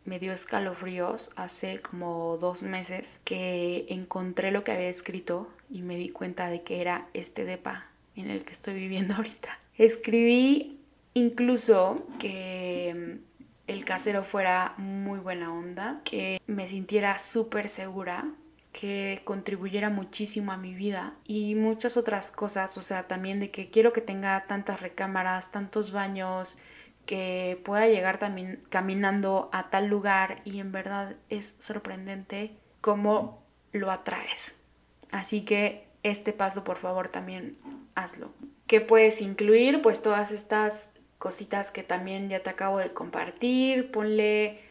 me 0.05 0.19
dio 0.19 0.33
escalofríos 0.33 1.31
hace 1.37 1.81
como 1.81 2.39
dos 2.39 2.63
meses 2.63 3.21
que 3.25 3.87
encontré 3.89 4.53
lo 4.53 4.65
que 4.65 4.73
había 4.73 4.89
escrito 4.89 5.51
y 5.69 5.83
me 5.83 5.97
di 5.97 6.09
cuenta 6.09 6.49
de 6.49 6.63
que 6.63 6.81
era 6.81 7.09
este 7.13 7.45
depa 7.45 7.89
en 8.15 8.31
el 8.31 8.45
que 8.45 8.53
estoy 8.53 8.75
viviendo 8.75 9.15
ahorita. 9.17 9.59
Escribí 9.77 10.81
incluso 11.15 12.07
que 12.19 13.21
mm, 13.21 13.27
el 13.67 13.85
casero 13.85 14.23
fuera 14.23 14.75
muy 14.79 15.19
buena 15.19 15.53
onda, 15.53 16.01
que 16.05 16.41
me 16.47 16.69
sintiera 16.69 17.19
súper 17.19 17.69
segura, 17.69 18.27
que 18.77 19.23
contribuyera 19.25 19.89
muchísimo 19.89 20.53
a 20.53 20.59
mi 20.59 20.75
vida 20.75 21.15
y 21.25 21.55
muchas 21.55 21.97
otras 21.97 22.31
cosas, 22.31 22.77
o 22.77 22.83
sea, 22.83 23.09
también 23.09 23.41
de 23.41 23.51
que 23.51 23.71
quiero 23.71 23.95
que 23.95 24.03
tenga 24.03 24.45
tantas 24.47 24.83
recámaras, 24.83 25.51
tantos 25.51 25.93
baños, 25.93 26.59
que 27.07 27.59
pueda 27.65 27.89
llegar 27.89 28.19
también 28.19 28.61
caminando 28.69 29.49
a 29.51 29.71
tal 29.71 29.87
lugar 29.87 30.43
y 30.45 30.61
en 30.61 30.73
verdad 30.73 31.17
es 31.31 31.57
sorprendente 31.59 32.55
cómo 32.83 33.43
lo 33.73 33.91
atraes. 33.91 34.59
Así 35.11 35.43
que 35.43 35.89
este 36.03 36.35
paso 36.35 36.63
por 36.63 36.77
favor 36.77 37.09
también 37.09 37.57
hazlo. 37.95 38.31
¿Qué 38.67 38.83
puedes 38.83 39.23
incluir? 39.23 39.81
Pues 39.81 40.03
todas 40.03 40.33
estas 40.33 40.91
cositas 41.17 41.71
que 41.71 41.83
también 41.83 42.29
ya 42.29 42.43
te 42.43 42.51
acabo 42.51 42.79
de 42.79 42.93
compartir. 42.93 43.91
Ponle 43.91 44.66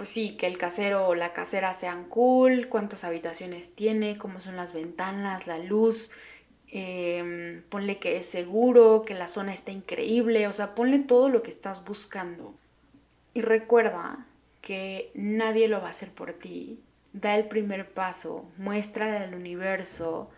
pues 0.00 0.08
sí, 0.08 0.30
que 0.30 0.46
el 0.46 0.56
casero 0.56 1.08
o 1.08 1.14
la 1.14 1.34
casera 1.34 1.74
sean 1.74 2.04
cool, 2.08 2.68
cuántas 2.70 3.04
habitaciones 3.04 3.74
tiene, 3.74 4.16
cómo 4.16 4.40
son 4.40 4.56
las 4.56 4.72
ventanas, 4.72 5.46
la 5.46 5.58
luz, 5.58 6.10
em, 6.68 7.62
ponle 7.68 7.98
que 7.98 8.16
es 8.16 8.24
seguro, 8.24 9.02
que 9.02 9.12
la 9.12 9.28
zona 9.28 9.52
está 9.52 9.72
increíble, 9.72 10.48
o 10.48 10.54
sea, 10.54 10.74
ponle 10.74 11.00
todo 11.00 11.28
lo 11.28 11.42
que 11.42 11.50
estás 11.50 11.84
buscando. 11.84 12.54
Y 13.34 13.42
recuerda 13.42 14.26
que 14.62 15.10
nadie 15.12 15.68
lo 15.68 15.82
va 15.82 15.88
a 15.88 15.90
hacer 15.90 16.12
por 16.12 16.32
ti. 16.32 16.80
Da 17.12 17.36
el 17.36 17.46
primer 17.46 17.92
paso, 17.92 18.46
muéstrale 18.56 19.18
al 19.18 19.34
universo 19.34 20.30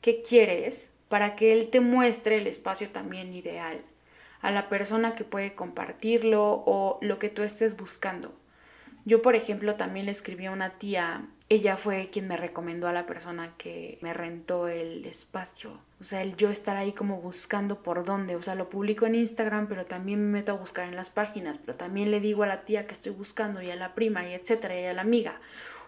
qué 0.00 0.22
quieres 0.22 0.90
para 1.08 1.34
que 1.34 1.50
él 1.50 1.70
te 1.70 1.80
muestre 1.80 2.36
el 2.36 2.46
espacio 2.46 2.90
también 2.90 3.34
ideal, 3.34 3.82
a 4.42 4.52
la 4.52 4.68
persona 4.68 5.16
que 5.16 5.24
puede 5.24 5.56
compartirlo 5.56 6.62
o 6.66 7.00
lo 7.02 7.18
que 7.18 7.30
tú 7.30 7.42
estés 7.42 7.76
buscando. 7.76 8.32
Yo, 9.08 9.22
por 9.22 9.34
ejemplo, 9.34 9.74
también 9.74 10.04
le 10.04 10.12
escribí 10.12 10.44
a 10.44 10.50
una 10.50 10.76
tía, 10.76 11.26
ella 11.48 11.78
fue 11.78 12.08
quien 12.12 12.28
me 12.28 12.36
recomendó 12.36 12.88
a 12.88 12.92
la 12.92 13.06
persona 13.06 13.54
que 13.56 13.98
me 14.02 14.12
rentó 14.12 14.68
el 14.68 15.06
espacio. 15.06 15.80
O 15.98 16.04
sea, 16.04 16.20
el 16.20 16.36
yo 16.36 16.50
estar 16.50 16.76
ahí 16.76 16.92
como 16.92 17.22
buscando 17.22 17.82
por 17.82 18.04
dónde. 18.04 18.36
O 18.36 18.42
sea, 18.42 18.54
lo 18.54 18.68
publico 18.68 19.06
en 19.06 19.14
Instagram, 19.14 19.66
pero 19.66 19.86
también 19.86 20.20
me 20.20 20.40
meto 20.40 20.52
a 20.52 20.56
buscar 20.56 20.86
en 20.86 20.94
las 20.94 21.08
páginas. 21.08 21.56
Pero 21.56 21.74
también 21.74 22.10
le 22.10 22.20
digo 22.20 22.42
a 22.42 22.46
la 22.48 22.66
tía 22.66 22.86
que 22.86 22.92
estoy 22.92 23.12
buscando 23.12 23.62
y 23.62 23.70
a 23.70 23.76
la 23.76 23.94
prima 23.94 24.28
y 24.28 24.34
etcétera 24.34 24.78
y 24.78 24.84
a 24.84 24.92
la 24.92 25.00
amiga. 25.00 25.40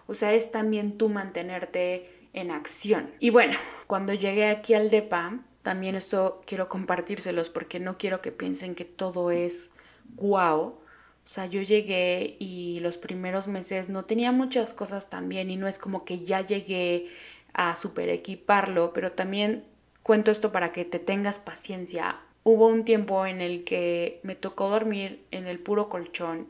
O 0.07 0.15
sea, 0.15 0.33
es 0.33 0.49
también 0.49 0.97
tú 0.97 1.07
mantenerte 1.07 2.09
en 2.33 2.49
acción. 2.49 3.11
Y 3.19 3.29
bueno, 3.29 3.55
cuando 3.85 4.15
llegué 4.15 4.49
aquí 4.49 4.73
al 4.73 4.89
DEPA, 4.89 5.41
también 5.61 5.93
esto 5.93 6.41
quiero 6.47 6.69
compartírselos 6.69 7.51
porque 7.51 7.79
no 7.79 7.99
quiero 7.99 8.19
que 8.19 8.31
piensen 8.31 8.73
que 8.73 8.85
todo 8.85 9.29
es 9.29 9.69
guau. 10.15 10.80
O 11.23 11.27
sea, 11.27 11.45
yo 11.45 11.61
llegué 11.61 12.35
y 12.39 12.79
los 12.81 12.97
primeros 12.97 13.47
meses 13.47 13.89
no 13.89 14.05
tenía 14.05 14.31
muchas 14.31 14.73
cosas 14.73 15.09
también 15.09 15.49
y 15.49 15.55
no 15.55 15.67
es 15.67 15.79
como 15.79 16.03
que 16.03 16.21
ya 16.21 16.41
llegué 16.41 17.09
a 17.53 17.75
super 17.75 18.09
equiparlo, 18.09 18.91
pero 18.93 19.11
también 19.11 19.63
cuento 20.03 20.31
esto 20.31 20.51
para 20.51 20.71
que 20.71 20.85
te 20.85 20.99
tengas 20.99 21.39
paciencia. 21.39 22.19
Hubo 22.43 22.67
un 22.67 22.85
tiempo 22.85 23.25
en 23.25 23.39
el 23.39 23.63
que 23.63 24.19
me 24.23 24.35
tocó 24.35 24.69
dormir 24.69 25.23
en 25.31 25.47
el 25.47 25.59
puro 25.59 25.89
colchón, 25.89 26.47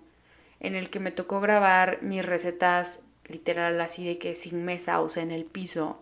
en 0.60 0.76
el 0.76 0.90
que 0.90 1.00
me 1.00 1.12
tocó 1.12 1.42
grabar 1.42 2.02
mis 2.02 2.26
recetas 2.26 3.02
literal 3.28 3.80
así 3.82 4.06
de 4.06 4.18
que 4.18 4.36
sin 4.36 4.64
mesa, 4.64 5.02
o 5.02 5.10
sea, 5.10 5.24
en 5.24 5.32
el 5.32 5.46
piso. 5.46 6.00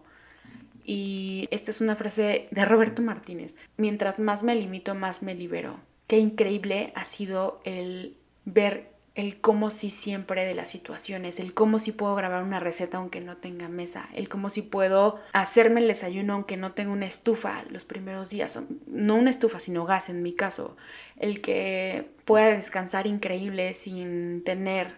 Y 0.83 1.47
esta 1.51 1.71
es 1.71 1.81
una 1.81 1.95
frase 1.95 2.47
de 2.51 2.65
Roberto 2.65 3.01
Martínez. 3.01 3.55
Mientras 3.77 4.19
más 4.19 4.43
me 4.43 4.55
limito, 4.55 4.95
más 4.95 5.21
me 5.21 5.35
libero. 5.35 5.79
Qué 6.07 6.17
increíble 6.17 6.91
ha 6.95 7.05
sido 7.05 7.61
el 7.63 8.17
ver 8.53 8.89
el 9.15 9.41
cómo 9.41 9.69
si 9.69 9.89
siempre 9.89 10.45
de 10.45 10.53
las 10.53 10.69
situaciones, 10.69 11.39
el 11.41 11.53
cómo 11.53 11.77
si 11.77 11.91
puedo 11.91 12.15
grabar 12.15 12.43
una 12.43 12.59
receta 12.59 12.97
aunque 12.97 13.19
no 13.19 13.37
tenga 13.37 13.67
mesa, 13.67 14.07
el 14.13 14.29
cómo 14.29 14.49
si 14.49 14.61
puedo 14.61 15.19
hacerme 15.33 15.81
el 15.81 15.87
desayuno 15.87 16.33
aunque 16.33 16.55
no 16.55 16.71
tenga 16.71 16.91
una 16.91 17.05
estufa 17.05 17.63
los 17.69 17.83
primeros 17.83 18.29
días, 18.29 18.59
no 18.87 19.15
una 19.15 19.29
estufa 19.29 19.59
sino 19.59 19.85
gas 19.85 20.09
en 20.09 20.23
mi 20.23 20.33
caso, 20.33 20.77
el 21.17 21.41
que 21.41 22.09
pueda 22.23 22.47
descansar 22.47 23.07
increíble 23.07 23.73
sin 23.73 24.43
tener 24.43 24.95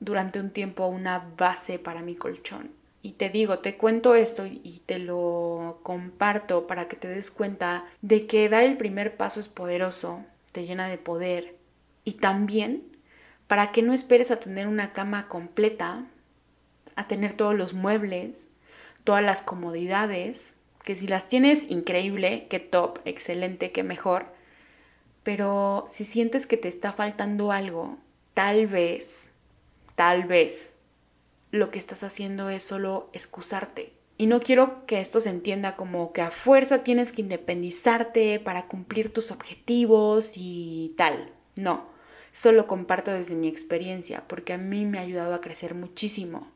durante 0.00 0.40
un 0.40 0.50
tiempo 0.50 0.86
una 0.86 1.32
base 1.38 1.78
para 1.78 2.02
mi 2.02 2.14
colchón. 2.14 2.72
Y 3.00 3.12
te 3.12 3.30
digo, 3.30 3.60
te 3.60 3.76
cuento 3.76 4.14
esto 4.14 4.46
y 4.46 4.82
te 4.86 4.98
lo 4.98 5.80
comparto 5.82 6.66
para 6.66 6.86
que 6.86 6.96
te 6.96 7.08
des 7.08 7.30
cuenta 7.30 7.86
de 8.00 8.26
que 8.26 8.48
dar 8.48 8.62
el 8.62 8.76
primer 8.76 9.16
paso 9.16 9.40
es 9.40 9.48
poderoso, 9.48 10.24
te 10.52 10.66
llena 10.66 10.88
de 10.88 10.98
poder. 10.98 11.56
Y 12.04 12.12
también 12.12 12.91
para 13.52 13.70
que 13.70 13.82
no 13.82 13.92
esperes 13.92 14.30
a 14.30 14.40
tener 14.40 14.66
una 14.66 14.94
cama 14.94 15.28
completa, 15.28 16.06
a 16.96 17.06
tener 17.06 17.34
todos 17.34 17.54
los 17.54 17.74
muebles, 17.74 18.48
todas 19.04 19.22
las 19.22 19.42
comodidades, 19.42 20.54
que 20.82 20.94
si 20.94 21.06
las 21.06 21.28
tienes, 21.28 21.70
increíble, 21.70 22.46
qué 22.48 22.60
top, 22.60 23.00
excelente, 23.04 23.70
qué 23.70 23.82
mejor. 23.82 24.32
Pero 25.22 25.84
si 25.86 26.04
sientes 26.04 26.46
que 26.46 26.56
te 26.56 26.68
está 26.68 26.92
faltando 26.92 27.52
algo, 27.52 27.98
tal 28.32 28.68
vez 28.68 29.32
tal 29.96 30.24
vez 30.24 30.72
lo 31.50 31.70
que 31.70 31.78
estás 31.78 32.04
haciendo 32.04 32.48
es 32.48 32.62
solo 32.62 33.10
excusarte. 33.12 33.92
Y 34.16 34.28
no 34.28 34.40
quiero 34.40 34.86
que 34.86 34.98
esto 34.98 35.20
se 35.20 35.28
entienda 35.28 35.76
como 35.76 36.14
que 36.14 36.22
a 36.22 36.30
fuerza 36.30 36.82
tienes 36.82 37.12
que 37.12 37.20
independizarte 37.20 38.40
para 38.40 38.66
cumplir 38.66 39.12
tus 39.12 39.30
objetivos 39.30 40.38
y 40.38 40.94
tal. 40.96 41.34
No, 41.56 41.91
solo 42.32 42.66
comparto 42.66 43.12
desde 43.12 43.36
mi 43.36 43.46
experiencia 43.46 44.24
porque 44.26 44.54
a 44.54 44.58
mí 44.58 44.84
me 44.86 44.98
ha 44.98 45.02
ayudado 45.02 45.34
a 45.34 45.40
crecer 45.40 45.74
muchísimo. 45.74 46.50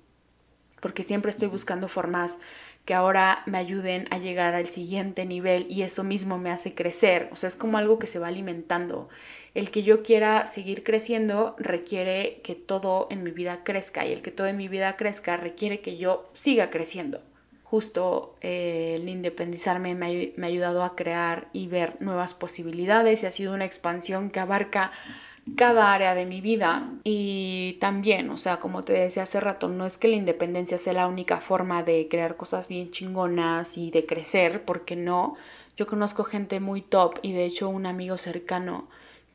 Porque 0.81 1.03
siempre 1.03 1.31
estoy 1.31 1.49
buscando 1.49 1.89
formas 1.89 2.39
que 2.85 2.95
ahora 2.95 3.43
me 3.47 3.59
ayuden 3.59 4.07
a 4.11 4.19
llegar 4.19 4.55
al 4.55 4.67
siguiente 4.67 5.27
nivel 5.27 5.67
y 5.69 5.83
eso 5.83 6.05
mismo 6.05 6.39
me 6.39 6.51
hace 6.51 6.75
crecer. 6.75 7.29
O 7.33 7.37
sea, 7.37 7.49
es 7.49 7.57
como 7.57 7.79
algo 7.79 7.99
que 7.99 8.07
se 8.07 8.19
va 8.19 8.29
alimentando. 8.29 9.09
El 9.55 9.71
que 9.71 9.83
yo 9.83 10.03
quiera 10.03 10.47
seguir 10.47 10.85
creciendo 10.85 11.57
requiere 11.59 12.41
que 12.45 12.55
todo 12.55 13.09
en 13.11 13.23
mi 13.23 13.33
vida 13.33 13.65
crezca 13.65 14.07
y 14.07 14.13
el 14.13 14.23
que 14.23 14.31
todo 14.31 14.47
en 14.47 14.57
mi 14.57 14.69
vida 14.69 14.97
crezca 14.97 15.37
requiere 15.37 15.81
que 15.81 15.97
yo 15.97 16.31
siga 16.33 16.71
creciendo. 16.71 17.21
Justo 17.65 18.37
eh, 18.41 18.95
el 18.97 19.09
independizarme 19.09 19.97
me 19.97 20.33
ha 20.41 20.47
ayudado 20.47 20.85
a 20.85 20.95
crear 20.95 21.49
y 21.53 21.67
ver 21.67 21.97
nuevas 22.01 22.35
posibilidades 22.35 23.23
y 23.23 23.27
ha 23.27 23.33
sido 23.33 23.53
una 23.53 23.65
expansión 23.65 24.31
que 24.31 24.39
abarca 24.39 24.93
cada 25.55 25.95
área 25.95 26.15
de 26.15 26.27
mi 26.27 26.41
vida 26.41 26.91
y 27.05 27.77
también, 27.81 28.31
o 28.31 28.37
sea, 28.37 28.59
como 28.59 28.83
te 28.83 28.95
decía 28.95 29.23
hace 29.23 29.39
rato, 29.39 29.69
no 29.69 29.87
es 29.87 29.97
que 29.97 30.09
la 30.09 30.17
independencia 30.17 30.77
sea 30.77 30.93
la 30.93 31.07
única 31.07 31.41
forma 31.41 31.83
de 31.85 32.09
crear 32.11 32.37
cosas 32.37 32.67
bien 32.67 32.91
chingonas 32.91 33.79
y 33.79 33.91
de 33.93 34.05
crecer, 34.05 34.65
porque 34.65 34.97
no, 34.97 35.37
yo 35.77 35.87
conozco 35.87 36.25
gente 36.25 36.59
muy 36.59 36.83
top 36.83 37.19
y 37.23 37.33
de 37.33 37.45
hecho 37.45 37.69
un 37.69 37.87
amigo 37.87 38.17
cercano 38.17 38.89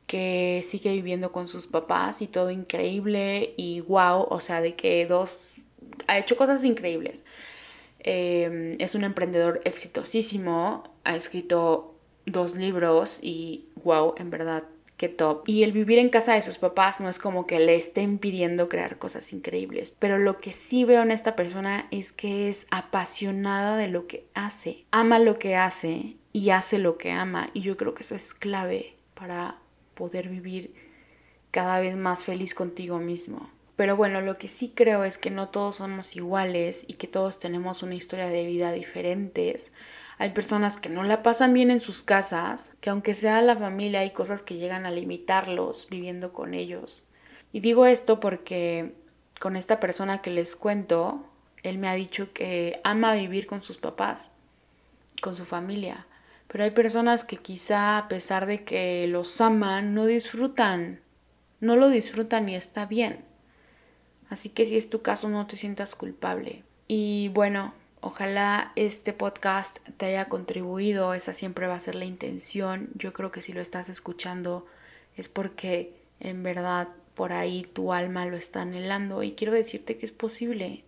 que 0.06 0.62
sigue 0.64 0.92
viviendo 0.92 1.32
con 1.32 1.48
sus 1.48 1.66
papás 1.66 2.20
y 2.20 2.26
todo 2.26 2.50
increíble 2.50 3.54
y 3.56 3.80
wow, 3.80 4.26
o 4.28 4.40
sea, 4.40 4.60
de 4.60 4.74
que 4.74 5.06
dos, 5.06 5.54
ha 6.08 6.18
hecho 6.18 6.36
cosas 6.36 6.62
increíbles. 6.64 7.24
Em, 8.00 8.72
es 8.78 8.94
un 8.94 9.04
emprendedor 9.04 9.60
exitosísimo, 9.64 10.82
ha 11.04 11.16
escrito 11.16 11.94
dos 12.26 12.56
libros 12.56 13.18
y 13.22 13.66
wow, 13.84 14.14
en 14.18 14.30
verdad 14.30 14.64
top. 15.08 15.42
Y 15.46 15.62
el 15.62 15.72
vivir 15.72 15.98
en 15.98 16.08
casa 16.08 16.34
de 16.34 16.42
sus 16.42 16.58
papás 16.58 17.00
no 17.00 17.08
es 17.08 17.18
como 17.18 17.46
que 17.46 17.58
le 17.60 17.74
esté 17.74 18.02
impidiendo 18.02 18.68
crear 18.68 18.98
cosas 18.98 19.32
increíbles. 19.32 19.96
Pero 19.98 20.18
lo 20.18 20.38
que 20.38 20.52
sí 20.52 20.84
veo 20.84 21.02
en 21.02 21.10
esta 21.10 21.36
persona 21.36 21.86
es 21.90 22.12
que 22.12 22.48
es 22.48 22.66
apasionada 22.70 23.76
de 23.76 23.88
lo 23.88 24.06
que 24.06 24.26
hace. 24.34 24.84
Ama 24.90 25.18
lo 25.18 25.38
que 25.38 25.56
hace 25.56 26.16
y 26.32 26.50
hace 26.50 26.78
lo 26.78 26.98
que 26.98 27.10
ama. 27.10 27.50
Y 27.54 27.62
yo 27.62 27.76
creo 27.76 27.94
que 27.94 28.02
eso 28.02 28.14
es 28.14 28.34
clave 28.34 28.96
para 29.14 29.58
poder 29.94 30.28
vivir 30.28 30.74
cada 31.50 31.80
vez 31.80 31.96
más 31.96 32.24
feliz 32.24 32.54
contigo 32.54 32.98
mismo. 32.98 33.50
Pero 33.76 33.96
bueno, 33.96 34.20
lo 34.20 34.36
que 34.36 34.48
sí 34.48 34.72
creo 34.74 35.02
es 35.04 35.16
que 35.16 35.30
no 35.30 35.48
todos 35.48 35.76
somos 35.76 36.14
iguales 36.14 36.84
y 36.86 36.94
que 36.94 37.06
todos 37.06 37.38
tenemos 37.38 37.82
una 37.82 37.94
historia 37.94 38.28
de 38.28 38.44
vida 38.44 38.70
diferentes. 38.72 39.72
Hay 40.18 40.30
personas 40.30 40.78
que 40.78 40.90
no 40.90 41.02
la 41.02 41.22
pasan 41.22 41.54
bien 41.54 41.70
en 41.70 41.80
sus 41.80 42.02
casas, 42.02 42.74
que 42.80 42.90
aunque 42.90 43.14
sea 43.14 43.40
la 43.40 43.56
familia 43.56 44.00
hay 44.00 44.10
cosas 44.10 44.42
que 44.42 44.56
llegan 44.56 44.84
a 44.84 44.90
limitarlos 44.90 45.88
viviendo 45.90 46.32
con 46.32 46.54
ellos. 46.54 47.04
Y 47.52 47.60
digo 47.60 47.86
esto 47.86 48.20
porque 48.20 48.94
con 49.40 49.56
esta 49.56 49.80
persona 49.80 50.22
que 50.22 50.30
les 50.30 50.54
cuento, 50.54 51.24
él 51.62 51.78
me 51.78 51.88
ha 51.88 51.94
dicho 51.94 52.32
que 52.32 52.80
ama 52.84 53.14
vivir 53.14 53.46
con 53.46 53.62
sus 53.62 53.78
papás, 53.78 54.30
con 55.22 55.34
su 55.34 55.44
familia. 55.44 56.06
Pero 56.46 56.64
hay 56.64 56.70
personas 56.70 57.24
que 57.24 57.38
quizá 57.38 57.96
a 57.96 58.08
pesar 58.08 58.44
de 58.44 58.62
que 58.64 59.06
los 59.08 59.40
aman, 59.40 59.94
no 59.94 60.04
disfrutan. 60.04 61.00
No 61.60 61.76
lo 61.76 61.88
disfrutan 61.88 62.48
y 62.48 62.54
está 62.54 62.84
bien. 62.86 63.31
Así 64.32 64.48
que 64.48 64.66
si 64.66 64.76
es 64.76 64.90
tu 64.90 65.02
caso, 65.02 65.28
no 65.28 65.46
te 65.46 65.56
sientas 65.56 65.94
culpable. 65.94 66.64
Y 66.88 67.28
bueno, 67.28 67.74
Ojalá 68.04 68.72
este 68.74 69.12
podcast 69.12 69.78
te 69.96 70.06
haya 70.06 70.28
contribuido, 70.28 71.14
esa 71.14 71.32
siempre 71.32 71.68
va 71.68 71.76
a 71.76 71.80
ser 71.80 71.94
la 71.94 72.04
intención. 72.04 72.90
Yo 72.96 73.12
creo 73.12 73.30
que 73.30 73.40
si 73.40 73.52
lo 73.52 73.60
estás 73.60 73.88
escuchando 73.88 74.66
es 75.14 75.28
porque 75.28 75.94
en 76.18 76.42
verdad 76.42 76.88
por 77.14 77.32
ahí 77.32 77.62
tu 77.62 77.92
alma 77.92 78.26
lo 78.26 78.36
está 78.36 78.62
anhelando 78.62 79.22
y 79.22 79.32
quiero 79.32 79.52
decirte 79.52 79.98
que 79.98 80.04
es 80.04 80.10
posible. 80.10 80.82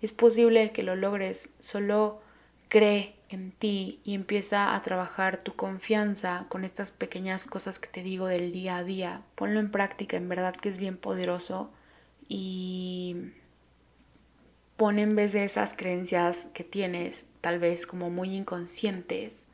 Es 0.00 0.12
posible 0.12 0.72
que 0.72 0.82
lo 0.82 0.96
logres, 0.96 1.50
solo 1.58 2.22
cree 2.68 3.14
en 3.28 3.52
ti 3.52 4.00
y 4.02 4.14
empieza 4.14 4.74
a 4.74 4.80
trabajar 4.80 5.36
tu 5.36 5.54
confianza 5.54 6.46
con 6.48 6.64
estas 6.64 6.92
pequeñas 6.92 7.46
cosas 7.46 7.78
que 7.78 7.88
te 7.88 8.02
digo 8.02 8.26
del 8.26 8.52
día 8.52 8.78
a 8.78 8.84
día. 8.84 9.20
Ponlo 9.34 9.60
en 9.60 9.70
práctica, 9.70 10.16
en 10.16 10.30
verdad 10.30 10.56
que 10.56 10.70
es 10.70 10.78
bien 10.78 10.96
poderoso 10.96 11.70
y 12.34 13.14
pon 14.78 14.98
en 14.98 15.14
vez 15.14 15.32
de 15.32 15.44
esas 15.44 15.74
creencias 15.74 16.48
que 16.54 16.64
tienes, 16.64 17.26
tal 17.42 17.58
vez 17.58 17.86
como 17.86 18.08
muy 18.08 18.34
inconscientes, 18.34 19.50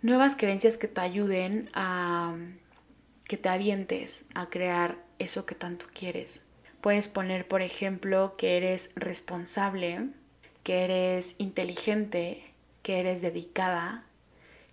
nuevas 0.00 0.34
creencias 0.34 0.78
que 0.78 0.88
te 0.88 1.02
ayuden 1.02 1.68
a 1.74 2.34
que 3.28 3.36
te 3.36 3.50
avientes 3.50 4.24
a 4.34 4.48
crear 4.48 4.96
eso 5.18 5.44
que 5.44 5.54
tanto 5.54 5.84
quieres. 5.92 6.42
Puedes 6.80 7.08
poner, 7.08 7.46
por 7.46 7.60
ejemplo, 7.60 8.34
que 8.38 8.56
eres 8.56 8.90
responsable, 8.96 10.08
que 10.64 10.84
eres 10.84 11.34
inteligente, 11.36 12.54
que 12.82 12.98
eres 12.98 13.20
dedicada, 13.20 14.06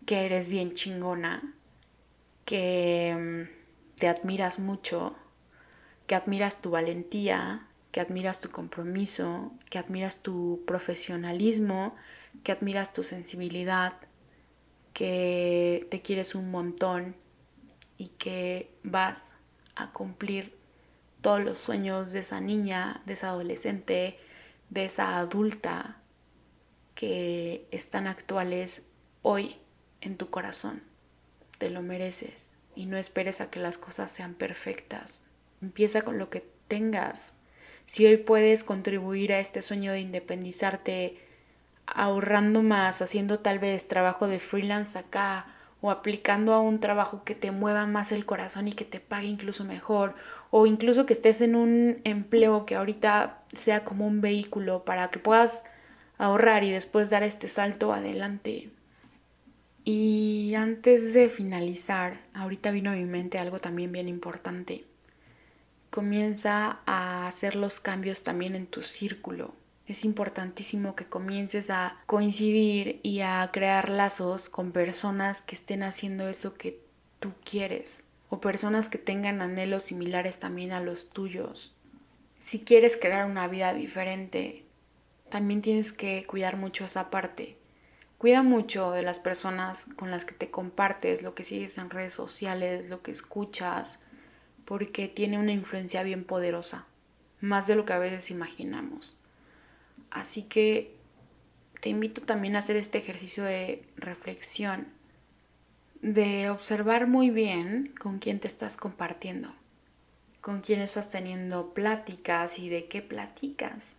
que 0.06 0.26
eres 0.26 0.48
bien 0.48 0.74
chingona, 0.74 1.54
que 2.46 3.46
mm, 3.50 3.98
te 4.00 4.08
admiras 4.08 4.60
mucho, 4.60 5.18
que 6.08 6.16
admiras 6.16 6.62
tu 6.62 6.72
valentía, 6.72 7.68
que 7.92 8.00
admiras 8.00 8.40
tu 8.40 8.50
compromiso, 8.50 9.52
que 9.70 9.78
admiras 9.78 10.18
tu 10.18 10.64
profesionalismo, 10.66 11.96
que 12.44 12.52
admiras 12.52 12.94
tu 12.94 13.04
sensibilidad, 13.04 13.94
que 14.94 15.88
te 15.92 16.02
quieres 16.02 16.34
un 16.34 16.50
montón 16.50 17.16
y 17.98 18.08
que 18.08 18.72
vas 18.84 19.34
a 19.76 19.92
cumplir 19.92 20.58
todos 21.22 21.44
los 21.44 21.58
sueños 21.58 22.14
de 22.14 22.20
esa 22.20 22.40
niña, 22.40 23.02
de 23.06 23.14
esa 23.14 23.30
adolescente, 23.30 24.18
de 24.70 24.86
esa 24.86 25.18
adulta 25.18 26.02
que 26.96 27.68
están 27.72 28.08
actuales 28.08 28.84
hoy 29.22 29.58
en 30.02 30.18
tu 30.18 30.30
corazón. 30.30 30.84
Te 31.58 31.70
lo 31.70 31.82
mereces 31.82 32.54
y 32.76 32.86
no 32.86 32.98
esperes 32.98 33.42
a 33.42 33.50
que 33.50 33.60
las 33.60 33.78
cosas 33.78 34.12
sean 34.12 34.36
perfectas. 34.36 35.24
Empieza 35.62 36.02
con 36.02 36.18
lo 36.18 36.30
que 36.30 36.46
tengas. 36.68 37.34
Si 37.86 38.06
hoy 38.06 38.18
puedes 38.18 38.64
contribuir 38.64 39.34
a 39.34 39.40
este 39.40 39.62
sueño 39.62 39.92
de 39.92 40.02
independizarte 40.02 41.20
ahorrando 41.86 42.62
más, 42.62 43.02
haciendo 43.02 43.40
tal 43.40 43.60
vez 43.60 43.88
trabajo 43.88 44.28
de 44.28 44.40
freelance 44.40 45.00
acá 45.00 45.46
o 45.82 45.92
aplicando 45.92 46.54
a 46.54 46.60
un 46.60 46.80
trabajo 46.80 47.24
que 47.24 47.36
te 47.36 47.52
mueva 47.52 47.86
más 47.86 48.12
el 48.12 48.26
corazón 48.26 48.68
y 48.68 48.74
que 48.74 48.86
te 48.86 49.00
pague 49.00 49.28
incluso 49.28 49.64
mejor 49.64 50.16
o 50.50 50.66
incluso 50.66 51.06
que 51.06 51.14
estés 51.14 51.42
en 51.42 51.56
un 51.56 52.02
empleo 52.04 52.66
que 52.66 52.76
ahorita 52.76 53.44
sea 53.54 53.84
como 53.84 54.06
un 54.06 54.22
vehículo 54.22 54.84
para 54.86 55.10
que 55.10 55.20
puedas 55.20 55.64
ahorrar 56.18 56.64
y 56.64 56.72
después 56.72 57.10
dar 57.10 57.24
este 57.24 57.48
salto 57.48 57.94
adelante. 57.94 58.70
Y 59.86 60.54
antes 60.56 61.14
de 61.14 61.30
finalizar, 61.30 62.20
ahorita 62.34 62.72
vino 62.72 62.90
a 62.90 62.96
mi 62.96 63.06
mente 63.06 63.40
algo 63.40 63.60
también 63.60 63.92
bien 63.92 64.10
importante. 64.10 64.87
Comienza 65.90 66.80
a 66.86 67.28
hacer 67.28 67.56
los 67.56 67.80
cambios 67.80 68.24
también 68.24 68.56
en 68.56 68.68
tu 68.68 68.82
círculo 68.82 69.56
es 69.88 70.04
importantísimo 70.04 70.96
que 70.96 71.06
comiences 71.06 71.70
a 71.70 72.02
coincidir 72.06 73.00
y 73.04 73.22
a 73.22 73.50
crear 73.54 73.90
lazos 73.90 74.50
con 74.50 74.74
personas 74.74 75.42
que 75.42 75.56
estén 75.56 75.82
haciendo 75.82 76.28
eso 76.28 76.56
que 76.56 76.82
tú 77.20 77.32
quieres 77.50 78.04
o 78.30 78.42
personas 78.42 78.90
que 78.90 78.98
tengan 78.98 79.42
anhelos 79.42 79.84
similares 79.84 80.40
también 80.40 80.74
a 80.74 80.82
los 80.82 81.10
tuyos. 81.10 81.74
Si 82.38 82.60
quieres 82.60 82.98
crear 82.98 83.26
una 83.26 83.48
vida 83.48 83.74
diferente, 83.74 84.66
también 85.30 85.62
tienes 85.62 85.94
que 85.94 86.26
cuidar 86.26 86.58
mucho 86.58 86.84
esa 86.84 87.10
parte. 87.10 87.58
Cuida 88.18 88.44
mucho 88.44 88.92
de 88.92 89.04
las 89.04 89.20
personas 89.20 89.86
con 89.96 90.12
las 90.12 90.26
que 90.26 90.34
te 90.34 90.52
compartes, 90.52 91.22
lo 91.22 91.34
que 91.34 91.44
sigues 91.44 91.78
en 91.78 91.90
redes 91.90 92.14
sociales, 92.14 92.90
lo 92.90 93.02
que 93.02 93.12
escuchas, 93.12 94.00
porque 94.68 95.08
tiene 95.08 95.40
una 95.40 95.54
influencia 95.54 96.04
bien 96.04 96.26
poderosa, 96.26 96.86
más 97.40 97.68
de 97.68 97.76
lo 97.76 97.86
que 97.86 97.94
a 97.94 98.00
veces 98.00 98.32
imaginamos. 98.32 99.16
Así 100.12 100.44
que 100.44 100.94
te 101.80 101.88
invito 101.88 102.24
también 102.24 102.58
a 102.58 102.60
hacer 102.60 102.76
este 102.76 102.98
ejercicio 102.98 103.46
de 103.46 103.86
reflexión, 103.96 104.90
de 106.02 106.50
observar 106.50 107.08
muy 107.08 107.30
bien 107.30 107.94
con 107.98 108.20
quién 108.20 108.42
te 108.42 108.50
estás 108.50 108.76
compartiendo, 108.76 109.56
con 110.42 110.60
quién 110.60 110.82
estás 110.82 111.10
teniendo 111.12 111.74
pláticas 111.74 112.60
y 112.60 112.68
de 112.68 112.90
qué 112.90 113.02
platicas, 113.02 113.96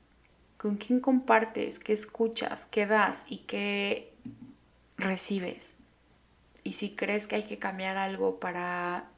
con 0.58 0.76
quién 0.76 1.00
compartes, 1.00 1.78
qué 1.78 1.94
escuchas, 1.94 2.66
qué 2.66 2.84
das 2.84 3.24
y 3.26 3.38
qué 3.38 4.12
recibes. 4.98 5.76
Y 6.62 6.74
si 6.74 6.94
crees 6.94 7.26
que 7.26 7.36
hay 7.36 7.44
que 7.44 7.58
cambiar 7.58 7.96
algo 7.96 8.38
para 8.38 9.08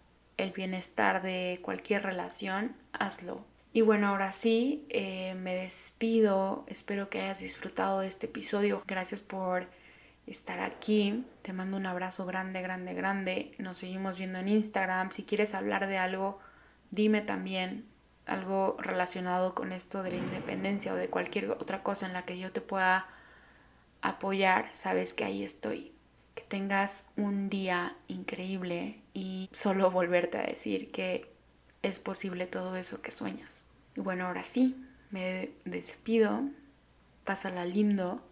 el 0.42 0.52
bienestar 0.52 1.22
de 1.22 1.60
cualquier 1.62 2.02
relación, 2.02 2.76
hazlo. 2.92 3.44
Y 3.72 3.82
bueno, 3.82 4.08
ahora 4.08 4.32
sí, 4.32 4.84
eh, 4.88 5.34
me 5.36 5.54
despido. 5.54 6.64
Espero 6.66 7.08
que 7.08 7.20
hayas 7.20 7.40
disfrutado 7.40 8.00
de 8.00 8.08
este 8.08 8.26
episodio. 8.26 8.82
Gracias 8.86 9.22
por 9.22 9.68
estar 10.26 10.60
aquí. 10.60 11.24
Te 11.42 11.52
mando 11.52 11.76
un 11.76 11.86
abrazo 11.86 12.26
grande, 12.26 12.62
grande, 12.62 12.94
grande. 12.94 13.54
Nos 13.58 13.78
seguimos 13.78 14.18
viendo 14.18 14.38
en 14.38 14.48
Instagram. 14.48 15.10
Si 15.12 15.22
quieres 15.22 15.54
hablar 15.54 15.86
de 15.86 15.98
algo, 15.98 16.40
dime 16.90 17.20
también 17.20 17.86
algo 18.26 18.76
relacionado 18.78 19.54
con 19.54 19.72
esto 19.72 20.02
de 20.02 20.12
la 20.12 20.18
independencia 20.18 20.92
o 20.92 20.96
de 20.96 21.08
cualquier 21.08 21.50
otra 21.50 21.82
cosa 21.82 22.06
en 22.06 22.12
la 22.12 22.24
que 22.24 22.38
yo 22.38 22.52
te 22.52 22.60
pueda 22.60 23.06
apoyar. 24.02 24.68
Sabes 24.72 25.14
que 25.14 25.24
ahí 25.24 25.44
estoy. 25.44 25.92
Tengas 26.48 27.06
un 27.16 27.48
día 27.48 27.96
increíble 28.08 29.00
y 29.14 29.48
solo 29.52 29.90
volverte 29.90 30.38
a 30.38 30.42
decir 30.42 30.90
que 30.90 31.30
es 31.82 31.98
posible 31.98 32.46
todo 32.46 32.76
eso 32.76 33.02
que 33.02 33.10
sueñas. 33.10 33.68
Y 33.96 34.00
bueno, 34.00 34.26
ahora 34.26 34.44
sí, 34.44 34.76
me 35.10 35.50
despido, 35.64 36.42
pásala 37.24 37.64
lindo 37.64 38.22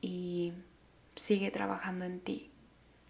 y 0.00 0.52
sigue 1.16 1.50
trabajando 1.50 2.04
en 2.04 2.20
ti. 2.20 2.50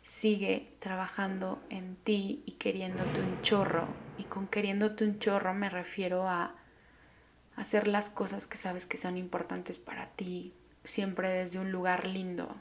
Sigue 0.02 0.74
trabajando 0.78 1.62
en 1.68 1.96
ti 1.96 2.42
y 2.46 2.52
queriéndote 2.52 3.20
un 3.20 3.40
chorro. 3.42 3.88
Y 4.18 4.24
con 4.24 4.48
queriéndote 4.48 5.04
un 5.04 5.18
chorro 5.18 5.54
me 5.54 5.68
refiero 5.68 6.28
a 6.28 6.56
hacer 7.56 7.88
las 7.88 8.10
cosas 8.10 8.46
que 8.46 8.56
sabes 8.56 8.86
que 8.86 8.96
son 8.96 9.16
importantes 9.18 9.78
para 9.78 10.06
ti, 10.06 10.54
siempre 10.82 11.28
desde 11.28 11.58
un 11.58 11.70
lugar 11.70 12.06
lindo, 12.06 12.56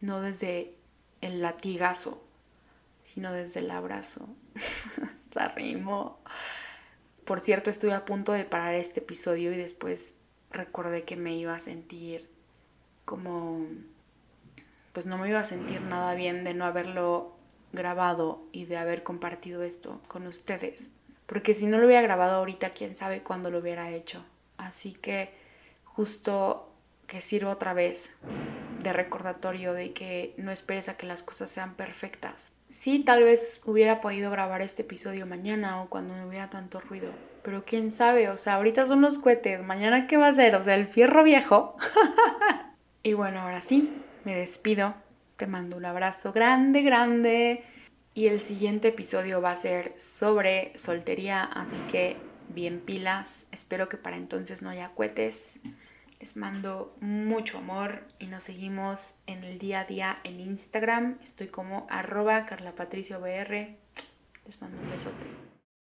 no 0.00 0.20
desde 0.20 0.75
el 1.26 1.42
latigazo, 1.42 2.22
sino 3.02 3.32
desde 3.32 3.60
el 3.60 3.70
abrazo. 3.70 4.28
Hasta 5.14 5.48
rimo. 5.48 6.18
Por 7.24 7.40
cierto, 7.40 7.70
estuve 7.70 7.92
a 7.92 8.04
punto 8.04 8.32
de 8.32 8.44
parar 8.44 8.74
este 8.74 9.00
episodio 9.00 9.52
y 9.52 9.56
después 9.56 10.14
recordé 10.50 11.02
que 11.02 11.16
me 11.16 11.34
iba 11.34 11.54
a 11.54 11.60
sentir 11.60 12.28
como... 13.04 13.66
Pues 14.92 15.04
no 15.04 15.18
me 15.18 15.28
iba 15.28 15.40
a 15.40 15.44
sentir 15.44 15.82
nada 15.82 16.14
bien 16.14 16.42
de 16.42 16.54
no 16.54 16.64
haberlo 16.64 17.36
grabado 17.72 18.42
y 18.52 18.64
de 18.64 18.78
haber 18.78 19.02
compartido 19.02 19.62
esto 19.62 20.00
con 20.08 20.26
ustedes. 20.26 20.90
Porque 21.26 21.52
si 21.52 21.66
no 21.66 21.78
lo 21.78 21.86
hubiera 21.86 22.02
grabado 22.02 22.36
ahorita, 22.36 22.70
quién 22.70 22.96
sabe 22.96 23.22
cuándo 23.22 23.50
lo 23.50 23.58
hubiera 23.58 23.90
hecho. 23.90 24.24
Así 24.56 24.92
que 24.92 25.34
justo 25.84 26.72
que 27.06 27.20
sirva 27.20 27.50
otra 27.50 27.74
vez 27.74 28.16
de 28.86 28.92
recordatorio 28.92 29.72
de 29.72 29.92
que 29.92 30.34
no 30.36 30.50
esperes 30.50 30.88
a 30.88 30.96
que 30.96 31.06
las 31.06 31.22
cosas 31.22 31.50
sean 31.50 31.74
perfectas. 31.74 32.52
Sí, 32.70 33.00
tal 33.00 33.24
vez 33.24 33.60
hubiera 33.64 34.00
podido 34.00 34.30
grabar 34.30 34.62
este 34.62 34.82
episodio 34.82 35.26
mañana 35.26 35.82
o 35.82 35.88
cuando 35.88 36.16
no 36.16 36.26
hubiera 36.26 36.48
tanto 36.48 36.80
ruido. 36.80 37.12
Pero 37.42 37.64
quién 37.64 37.90
sabe, 37.90 38.28
o 38.28 38.36
sea, 38.36 38.54
ahorita 38.54 38.86
son 38.86 39.00
los 39.00 39.18
cohetes, 39.18 39.62
mañana 39.62 40.06
qué 40.06 40.16
va 40.16 40.28
a 40.28 40.32
ser, 40.32 40.56
o 40.56 40.62
sea, 40.62 40.74
el 40.74 40.86
fierro 40.86 41.22
viejo. 41.22 41.76
y 43.02 43.12
bueno, 43.12 43.40
ahora 43.40 43.60
sí, 43.60 44.02
me 44.24 44.34
despido. 44.34 44.94
Te 45.36 45.46
mando 45.46 45.76
un 45.76 45.84
abrazo 45.84 46.32
grande, 46.32 46.82
grande. 46.82 47.64
Y 48.14 48.28
el 48.28 48.40
siguiente 48.40 48.88
episodio 48.88 49.42
va 49.42 49.50
a 49.50 49.56
ser 49.56 49.92
sobre 49.96 50.72
soltería, 50.76 51.42
así 51.42 51.78
que 51.90 52.16
bien 52.48 52.80
pilas. 52.80 53.46
Espero 53.52 53.88
que 53.88 53.96
para 53.96 54.16
entonces 54.16 54.62
no 54.62 54.70
haya 54.70 54.92
cohetes. 54.94 55.60
Les 56.18 56.36
mando 56.36 56.96
mucho 57.00 57.58
amor 57.58 58.06
y 58.18 58.26
nos 58.26 58.44
seguimos 58.44 59.16
en 59.26 59.44
el 59.44 59.58
día 59.58 59.80
a 59.80 59.84
día 59.84 60.18
en 60.24 60.40
Instagram. 60.40 61.18
Estoy 61.22 61.48
como 61.48 61.86
arroba 61.90 62.46
carlapatriciobr. 62.46 63.76
Les 64.46 64.60
mando 64.60 64.80
un 64.80 64.90
besote. 64.90 65.45